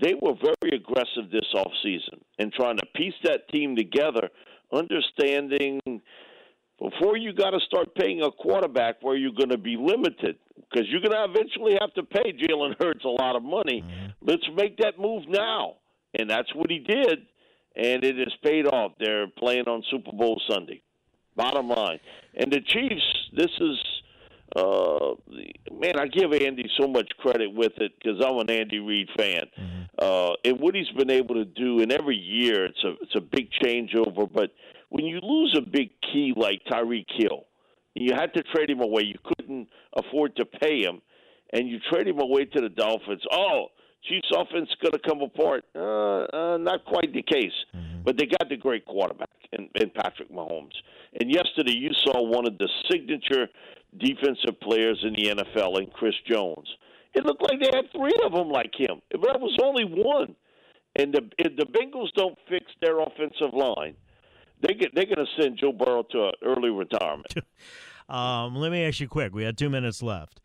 They 0.00 0.14
were 0.14 0.34
very 0.34 0.76
aggressive 0.76 1.30
this 1.30 1.46
offseason 1.54 2.20
in 2.38 2.50
trying 2.52 2.76
to 2.78 2.86
piece 2.94 3.14
that 3.24 3.48
team 3.48 3.76
together, 3.76 4.28
understanding 4.72 5.80
before 6.80 7.16
you 7.16 7.32
got 7.34 7.50
to 7.50 7.60
start 7.66 7.94
paying 7.94 8.22
a 8.22 8.30
quarterback 8.30 9.02
where 9.02 9.16
you're 9.16 9.32
going 9.32 9.50
to 9.50 9.58
be 9.58 9.76
limited 9.76 10.36
because 10.56 10.88
you're 10.88 11.02
going 11.02 11.12
to 11.12 11.24
eventually 11.30 11.76
have 11.78 11.92
to 11.94 12.02
pay 12.02 12.32
Jalen 12.32 12.74
Hurts 12.80 13.04
a 13.04 13.08
lot 13.08 13.36
of 13.36 13.42
money. 13.42 13.84
Let's 14.22 14.48
make 14.56 14.78
that 14.78 14.98
move 14.98 15.24
now. 15.28 15.74
And 16.18 16.30
that's 16.30 16.52
what 16.54 16.70
he 16.70 16.78
did, 16.78 17.26
and 17.80 18.04
it 18.04 18.16
has 18.18 18.34
paid 18.44 18.66
off. 18.66 18.92
They're 19.00 19.26
playing 19.26 19.66
on 19.66 19.82
Super 19.90 20.12
Bowl 20.12 20.40
Sunday. 20.50 20.82
Bottom 21.34 21.68
line. 21.68 21.98
And 22.36 22.52
the 22.52 22.60
Chiefs, 22.60 23.30
this 23.34 23.50
is, 23.58 23.78
uh, 24.54 25.14
man, 25.72 25.98
I 25.98 26.06
give 26.06 26.32
Andy 26.34 26.68
so 26.78 26.86
much 26.86 27.08
credit 27.18 27.54
with 27.54 27.72
it 27.78 27.92
because 27.98 28.22
I'm 28.24 28.38
an 28.38 28.50
Andy 28.50 28.80
Reid 28.80 29.08
fan. 29.16 29.44
Uh, 29.98 30.32
and 30.44 30.60
what 30.60 30.74
he's 30.74 30.90
been 30.90 31.10
able 31.10 31.36
to 31.36 31.46
do, 31.46 31.80
and 31.80 31.90
every 31.90 32.16
year 32.16 32.66
it's 32.66 32.84
a, 32.84 32.92
it's 33.00 33.14
a 33.16 33.20
big 33.20 33.48
changeover, 33.62 34.30
but 34.30 34.50
when 34.90 35.06
you 35.06 35.18
lose 35.22 35.56
a 35.56 35.62
big 35.62 35.90
key 36.12 36.34
like 36.36 36.60
Tyreek 36.70 37.06
Hill, 37.16 37.46
you 37.94 38.12
had 38.14 38.34
to 38.34 38.42
trade 38.54 38.68
him 38.68 38.80
away. 38.80 39.02
You 39.04 39.18
couldn't 39.24 39.68
afford 39.96 40.36
to 40.36 40.44
pay 40.44 40.82
him, 40.82 41.00
and 41.52 41.68
you 41.68 41.78
trade 41.90 42.08
him 42.08 42.20
away 42.20 42.44
to 42.44 42.60
the 42.60 42.68
Dolphins. 42.68 43.22
Oh, 43.32 43.66
Chiefs 44.08 44.30
offense 44.34 44.68
going 44.82 44.92
to 44.92 44.98
come 44.98 45.20
apart? 45.20 45.64
Uh, 45.74 46.24
uh, 46.36 46.56
not 46.58 46.84
quite 46.84 47.12
the 47.12 47.22
case, 47.22 47.52
but 48.04 48.16
they 48.16 48.26
got 48.26 48.48
the 48.48 48.56
great 48.56 48.84
quarterback 48.86 49.28
in, 49.52 49.68
in 49.80 49.90
Patrick 49.90 50.32
Mahomes. 50.32 50.74
And 51.20 51.30
yesterday, 51.30 51.74
you 51.74 51.90
saw 52.04 52.22
one 52.22 52.46
of 52.46 52.56
the 52.58 52.68
signature 52.90 53.48
defensive 53.98 54.58
players 54.60 55.02
in 55.02 55.14
the 55.14 55.34
NFL, 55.34 55.80
in 55.80 55.88
Chris 55.88 56.14
Jones. 56.30 56.68
It 57.14 57.24
looked 57.24 57.42
like 57.42 57.60
they 57.60 57.76
had 57.76 57.90
three 57.92 58.14
of 58.24 58.32
them 58.32 58.48
like 58.48 58.72
him, 58.78 59.02
but 59.10 59.20
that 59.22 59.40
was 59.40 59.56
only 59.62 59.84
one. 59.84 60.36
And 60.96 61.12
the 61.12 61.20
if 61.38 61.56
the 61.56 61.66
Bengals 61.66 62.12
don't 62.16 62.36
fix 62.48 62.66
their 62.80 63.00
offensive 63.00 63.52
line, 63.52 63.96
they 64.60 64.74
get 64.74 64.94
they're 64.94 65.06
going 65.06 65.26
to 65.26 65.42
send 65.42 65.58
Joe 65.58 65.72
Burrow 65.72 66.04
to 66.10 66.28
an 66.28 66.32
early 66.44 66.70
retirement. 66.70 67.34
Um, 68.10 68.56
let 68.56 68.72
me 68.72 68.84
ask 68.84 68.98
you 68.98 69.06
quick. 69.06 69.32
We 69.32 69.44
had 69.44 69.56
two 69.56 69.70
minutes 69.70 70.02
left. 70.02 70.40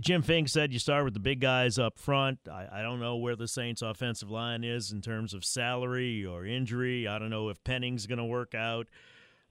Jim 0.00 0.22
Fink 0.22 0.48
said 0.48 0.72
you 0.72 0.78
start 0.78 1.04
with 1.04 1.14
the 1.14 1.20
big 1.20 1.40
guys 1.40 1.78
up 1.78 1.98
front. 1.98 2.38
I, 2.50 2.66
I 2.72 2.82
don't 2.82 3.00
know 3.00 3.16
where 3.16 3.36
the 3.36 3.48
Saints' 3.48 3.82
offensive 3.82 4.30
line 4.30 4.64
is 4.64 4.92
in 4.92 5.00
terms 5.00 5.34
of 5.34 5.44
salary 5.44 6.24
or 6.24 6.46
injury. 6.46 7.06
I 7.06 7.18
don't 7.18 7.30
know 7.30 7.48
if 7.48 7.62
Penning's 7.64 8.06
going 8.06 8.18
to 8.18 8.24
work 8.24 8.54
out. 8.54 8.86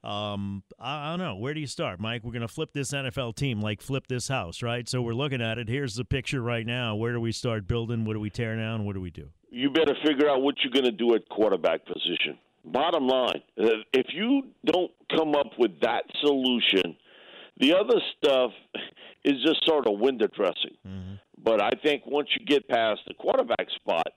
Um, 0.03 0.63
I, 0.79 1.07
I 1.07 1.09
don't 1.11 1.19
know. 1.19 1.35
Where 1.35 1.53
do 1.53 1.59
you 1.59 1.67
start, 1.67 1.99
Mike? 1.99 2.23
We're 2.23 2.31
going 2.31 2.41
to 2.41 2.47
flip 2.47 2.71
this 2.73 2.91
NFL 2.91 3.35
team 3.35 3.61
like 3.61 3.81
flip 3.81 4.07
this 4.07 4.27
house, 4.27 4.61
right? 4.61 4.89
So 4.89 5.01
we're 5.01 5.13
looking 5.13 5.41
at 5.41 5.57
it. 5.57 5.69
Here's 5.69 5.95
the 5.95 6.05
picture 6.05 6.41
right 6.41 6.65
now. 6.65 6.95
Where 6.95 7.13
do 7.13 7.21
we 7.21 7.31
start 7.31 7.67
building? 7.67 8.03
What 8.03 8.13
do 8.13 8.19
we 8.19 8.29
tear 8.29 8.55
down? 8.55 8.85
What 8.85 8.95
do 8.95 9.01
we 9.01 9.11
do? 9.11 9.29
you 9.53 9.69
better 9.69 9.95
figure 10.03 10.27
out 10.27 10.41
what 10.41 10.55
you're 10.63 10.73
going 10.73 10.83
to 10.83 10.91
do 10.91 11.13
at 11.13 11.29
quarterback 11.29 11.85
position. 11.85 12.39
Bottom 12.65 13.07
line, 13.07 13.41
if 13.55 14.07
you 14.11 14.47
don't 14.65 14.91
come 15.15 15.35
up 15.35 15.51
with 15.59 15.79
that 15.81 16.03
solution, 16.21 16.95
the 17.59 17.73
other 17.73 17.99
stuff 18.17 18.51
is 19.23 19.41
just 19.43 19.65
sort 19.65 19.87
of 19.87 19.99
window 19.99 20.27
dressing. 20.27 20.77
But 21.43 21.61
I 21.61 21.71
think 21.83 22.03
once 22.05 22.29
you 22.39 22.45
get 22.45 22.67
past 22.67 23.01
the 23.07 23.13
quarterback 23.13 23.67
spot, 23.75 24.07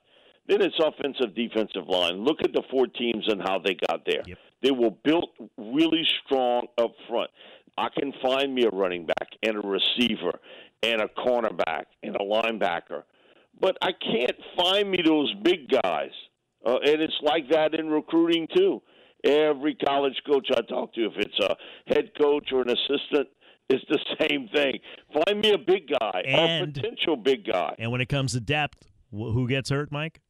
then 0.47 0.61
it's 0.61 0.79
offensive, 0.79 1.35
defensive 1.35 1.87
line. 1.87 2.23
Look 2.23 2.37
at 2.43 2.53
the 2.53 2.63
four 2.71 2.87
teams 2.87 3.25
and 3.27 3.41
how 3.41 3.59
they 3.59 3.75
got 3.89 4.05
there. 4.05 4.23
Yep. 4.25 4.37
They 4.63 4.71
were 4.71 4.91
built 5.03 5.29
really 5.57 6.03
strong 6.25 6.67
up 6.77 6.91
front. 7.09 7.29
I 7.77 7.89
can 7.89 8.13
find 8.23 8.55
me 8.55 8.63
a 8.63 8.69
running 8.69 9.05
back 9.05 9.27
and 9.43 9.57
a 9.57 9.67
receiver 9.67 10.39
and 10.83 11.01
a 11.01 11.07
cornerback 11.07 11.85
and 12.01 12.15
a 12.15 12.19
linebacker, 12.19 13.03
but 13.59 13.77
I 13.81 13.91
can't 13.91 14.37
find 14.55 14.89
me 14.89 14.99
those 15.05 15.33
big 15.43 15.69
guys. 15.69 16.11
Uh, 16.65 16.77
and 16.83 17.01
it's 17.01 17.17
like 17.21 17.49
that 17.49 17.75
in 17.75 17.87
recruiting 17.89 18.47
too. 18.55 18.81
Every 19.23 19.75
college 19.75 20.19
coach 20.25 20.47
I 20.51 20.61
talk 20.61 20.93
to, 20.93 21.05
if 21.05 21.13
it's 21.17 21.39
a 21.39 21.55
head 21.87 22.11
coach 22.19 22.49
or 22.51 22.61
an 22.61 22.69
assistant, 22.69 23.27
it's 23.69 23.83
the 23.89 23.99
same 24.27 24.49
thing. 24.49 24.79
Find 25.13 25.41
me 25.41 25.51
a 25.51 25.57
big 25.57 25.89
guy, 25.99 26.21
a 26.25 26.65
potential 26.65 27.17
big 27.17 27.45
guy. 27.45 27.75
And 27.79 27.91
when 27.91 28.01
it 28.01 28.09
comes 28.09 28.33
to 28.33 28.39
depth, 28.39 28.87
who 29.11 29.47
gets 29.47 29.69
hurt, 29.69 29.91
Mike? 29.91 30.21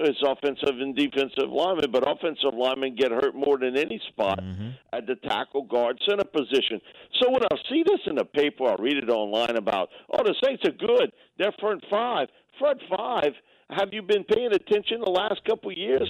It's 0.00 0.22
offensive 0.24 0.78
and 0.78 0.94
defensive 0.94 1.50
linemen, 1.50 1.90
but 1.90 2.08
offensive 2.08 2.54
linemen 2.54 2.94
get 2.94 3.10
hurt 3.10 3.34
more 3.34 3.58
than 3.58 3.76
any 3.76 4.00
spot 4.08 4.40
mm-hmm. 4.40 4.70
at 4.92 5.08
the 5.08 5.16
tackle 5.16 5.64
guard 5.64 5.98
center 6.08 6.24
position. 6.24 6.80
So 7.20 7.30
when 7.30 7.42
I 7.42 7.56
see 7.68 7.82
this 7.84 8.00
in 8.06 8.14
the 8.14 8.24
paper, 8.24 8.66
I 8.66 8.76
read 8.78 8.96
it 8.96 9.10
online 9.10 9.56
about, 9.56 9.88
oh, 10.12 10.22
the 10.22 10.36
Saints 10.44 10.62
are 10.66 10.86
good. 10.86 11.10
They're 11.36 11.54
front 11.58 11.82
five. 11.90 12.28
Front 12.60 12.80
five. 12.88 13.32
Have 13.70 13.88
you 13.92 14.02
been 14.02 14.22
paying 14.22 14.52
attention 14.52 15.00
the 15.04 15.10
last 15.10 15.44
couple 15.44 15.70
of 15.70 15.76
years? 15.76 16.08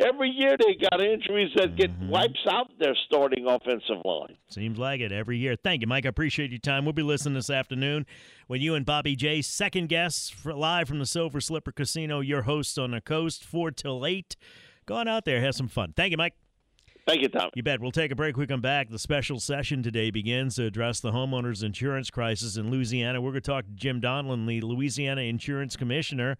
Every 0.00 0.30
year 0.30 0.56
they 0.58 0.74
got 0.74 1.02
injuries 1.02 1.50
that 1.56 1.76
get 1.76 1.90
mm-hmm. 1.90 2.08
wipes 2.08 2.46
out 2.48 2.70
their 2.78 2.96
starting 3.06 3.46
offensive 3.46 4.02
line. 4.04 4.36
Seems 4.48 4.78
like 4.78 5.00
it 5.00 5.12
every 5.12 5.36
year. 5.36 5.56
Thank 5.56 5.82
you, 5.82 5.86
Mike. 5.86 6.06
I 6.06 6.08
appreciate 6.08 6.50
your 6.50 6.58
time. 6.58 6.84
We'll 6.84 6.94
be 6.94 7.02
listening 7.02 7.34
this 7.34 7.50
afternoon 7.50 8.06
when 8.46 8.62
you 8.62 8.74
and 8.74 8.86
Bobby 8.86 9.14
J, 9.14 9.42
second 9.42 9.88
guests 9.88 10.30
for, 10.30 10.54
live 10.54 10.88
from 10.88 11.00
the 11.00 11.06
Silver 11.06 11.40
Slipper 11.40 11.72
Casino, 11.72 12.20
your 12.20 12.42
hosts 12.42 12.78
on 12.78 12.92
the 12.92 13.00
coast, 13.02 13.44
4 13.44 13.72
till 13.72 14.06
8. 14.06 14.36
Go 14.86 14.96
on 14.96 15.06
out 15.06 15.26
there, 15.26 15.40
have 15.42 15.54
some 15.54 15.68
fun. 15.68 15.92
Thank 15.94 16.12
you, 16.12 16.16
Mike. 16.16 16.34
Thank 17.06 17.22
you, 17.22 17.28
Tom. 17.28 17.50
You 17.54 17.62
bet. 17.62 17.80
We'll 17.80 17.90
take 17.90 18.12
a 18.12 18.14
break. 18.14 18.36
We 18.36 18.46
come 18.46 18.60
back. 18.60 18.88
The 18.88 18.98
special 18.98 19.40
session 19.40 19.82
today 19.82 20.10
begins 20.10 20.56
to 20.56 20.64
address 20.64 21.00
the 21.00 21.12
homeowners 21.12 21.64
insurance 21.64 22.08
crisis 22.08 22.56
in 22.56 22.70
Louisiana. 22.70 23.20
We're 23.20 23.32
going 23.32 23.42
to 23.42 23.50
talk 23.50 23.64
to 23.66 23.72
Jim 23.72 24.00
Donelon, 24.00 24.46
the 24.46 24.60
Louisiana 24.60 25.22
Insurance 25.22 25.76
Commissioner. 25.76 26.38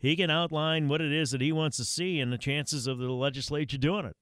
He 0.00 0.16
can 0.16 0.30
outline 0.30 0.88
what 0.88 1.02
it 1.02 1.12
is 1.12 1.30
that 1.30 1.42
he 1.42 1.52
wants 1.52 1.76
to 1.76 1.84
see 1.84 2.20
and 2.20 2.32
the 2.32 2.38
chances 2.38 2.86
of 2.86 2.98
the 2.98 3.10
legislature 3.10 3.76
doing 3.76 4.06
it. 4.06 4.16